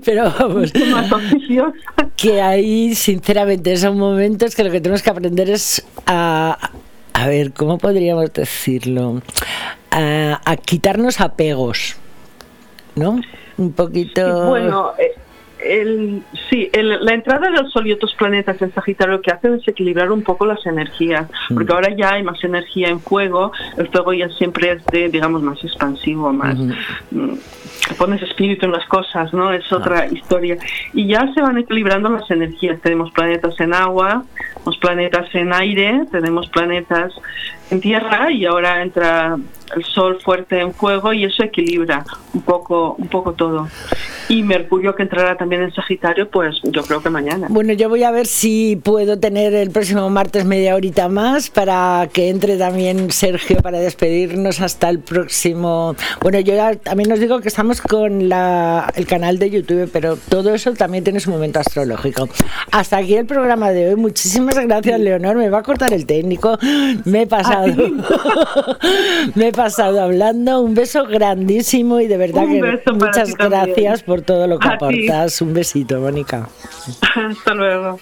pero 0.04 0.32
vamos 0.38 0.72
que 2.16 2.40
ahí 2.40 2.94
sinceramente 2.94 3.76
son 3.76 3.98
momentos 3.98 4.54
que 4.54 4.64
lo 4.64 4.70
que 4.70 4.80
tenemos 4.80 5.02
que 5.02 5.10
aprender 5.10 5.50
es 5.50 5.86
a, 6.06 6.70
a 7.12 7.28
ver 7.28 7.52
cómo 7.52 7.78
podríamos 7.78 8.32
decirlo 8.32 9.22
a, 9.90 10.56
quitarnos 10.64 11.20
apegos 11.20 11.96
no 12.94 13.20
un 13.56 13.72
poquito 13.72 14.48
bueno 14.48 14.92
eh, 14.98 15.14
el, 15.58 16.22
sí, 16.48 16.70
la 16.74 17.12
entrada 17.12 17.50
del 17.50 17.68
Sol 17.70 17.86
y 17.86 17.92
otros 17.92 18.14
planetas 18.14 18.60
en 18.62 18.72
Sagitario 18.72 19.16
lo 19.16 19.22
que 19.22 19.30
hacen 19.30 19.54
es 19.54 19.66
equilibrar 19.66 20.10
un 20.10 20.22
poco 20.22 20.46
las 20.46 20.64
energías, 20.66 21.28
porque 21.52 21.72
ahora 21.72 21.94
ya 21.96 22.14
hay 22.14 22.22
más 22.22 22.42
energía 22.44 22.88
en 22.88 23.00
fuego, 23.00 23.52
el 23.76 23.88
fuego 23.88 24.12
ya 24.12 24.28
siempre 24.30 24.72
es 24.72 24.86
de, 24.86 25.08
digamos, 25.08 25.42
más 25.42 25.62
expansivo, 25.64 26.32
más... 26.32 26.56
Mm, 27.10 27.34
pones 27.98 28.20
espíritu 28.22 28.66
en 28.66 28.72
las 28.72 28.84
cosas, 28.86 29.32
¿no? 29.32 29.52
Es 29.52 29.70
otra 29.72 30.06
historia. 30.06 30.56
Y 30.92 31.06
ya 31.06 31.32
se 31.34 31.40
van 31.40 31.58
equilibrando 31.58 32.08
las 32.08 32.28
energías. 32.30 32.80
Tenemos 32.80 33.10
planetas 33.12 33.58
en 33.60 33.74
agua, 33.74 34.24
tenemos 34.54 34.78
planetas 34.78 35.34
en 35.34 35.52
aire, 35.52 36.04
tenemos 36.10 36.48
planetas 36.48 37.12
en 37.70 37.80
tierra 37.80 38.30
y 38.30 38.46
ahora 38.46 38.82
entra 38.82 39.36
el 39.74 39.84
sol 39.84 40.20
fuerte 40.22 40.60
en 40.60 40.72
fuego 40.72 41.12
y 41.12 41.24
eso 41.24 41.42
equilibra 41.42 42.04
un 42.32 42.42
poco, 42.42 42.94
un 42.98 43.08
poco 43.08 43.32
todo. 43.32 43.68
Y 44.28 44.42
Mercurio 44.42 44.94
que 44.94 45.02
entrará 45.04 45.36
también 45.36 45.62
en 45.62 45.72
Sagitario, 45.72 46.28
pues 46.28 46.56
yo 46.64 46.82
creo 46.82 47.00
que 47.00 47.10
mañana. 47.10 47.46
Bueno, 47.48 47.72
yo 47.72 47.88
voy 47.88 48.02
a 48.02 48.10
ver 48.10 48.26
si 48.26 48.76
puedo 48.76 49.18
tener 49.18 49.54
el 49.54 49.70
próximo 49.70 50.10
martes 50.10 50.44
media 50.44 50.74
horita 50.74 51.08
más 51.08 51.48
para 51.48 52.08
que 52.12 52.28
entre 52.28 52.56
también 52.56 53.10
Sergio 53.10 53.58
para 53.58 53.78
despedirnos 53.78 54.60
hasta 54.60 54.88
el 54.88 54.98
próximo. 54.98 55.94
Bueno, 56.20 56.40
yo 56.40 56.54
también 56.78 57.12
os 57.12 57.20
digo 57.20 57.40
que 57.40 57.48
estamos 57.48 57.80
con 57.80 58.28
la, 58.28 58.92
el 58.96 59.06
canal 59.06 59.38
de 59.38 59.50
YouTube, 59.50 59.88
pero 59.92 60.16
todo 60.16 60.54
eso 60.54 60.72
también 60.72 61.04
tiene 61.04 61.20
su 61.20 61.30
momento 61.30 61.60
astrológico. 61.60 62.28
Hasta 62.72 62.96
aquí 62.98 63.14
el 63.14 63.26
programa 63.26 63.70
de 63.70 63.90
hoy. 63.90 63.96
Muchísimas 63.96 64.58
gracias, 64.58 64.98
Leonor. 64.98 65.36
Me 65.36 65.50
va 65.50 65.58
a 65.58 65.62
cortar 65.62 65.92
el 65.92 66.04
técnico. 66.04 66.58
Me 67.04 67.22
he 67.22 67.26
pasado. 67.56 68.78
Me 69.34 69.48
he 69.48 69.52
pasado 69.52 70.02
hablando. 70.02 70.60
Un 70.60 70.74
beso 70.74 71.04
grandísimo 71.06 72.00
y 72.00 72.06
de 72.06 72.16
verdad 72.16 72.42
que 72.42 72.92
muchas 72.92 73.34
gracias 73.34 74.02
por 74.02 74.22
todo 74.22 74.46
lo 74.46 74.58
que 74.58 74.68
aportas. 74.68 75.40
Un 75.40 75.54
besito, 75.54 76.00
Mónica. 76.00 76.48
Hasta 77.14 77.54
luego. 77.54 77.98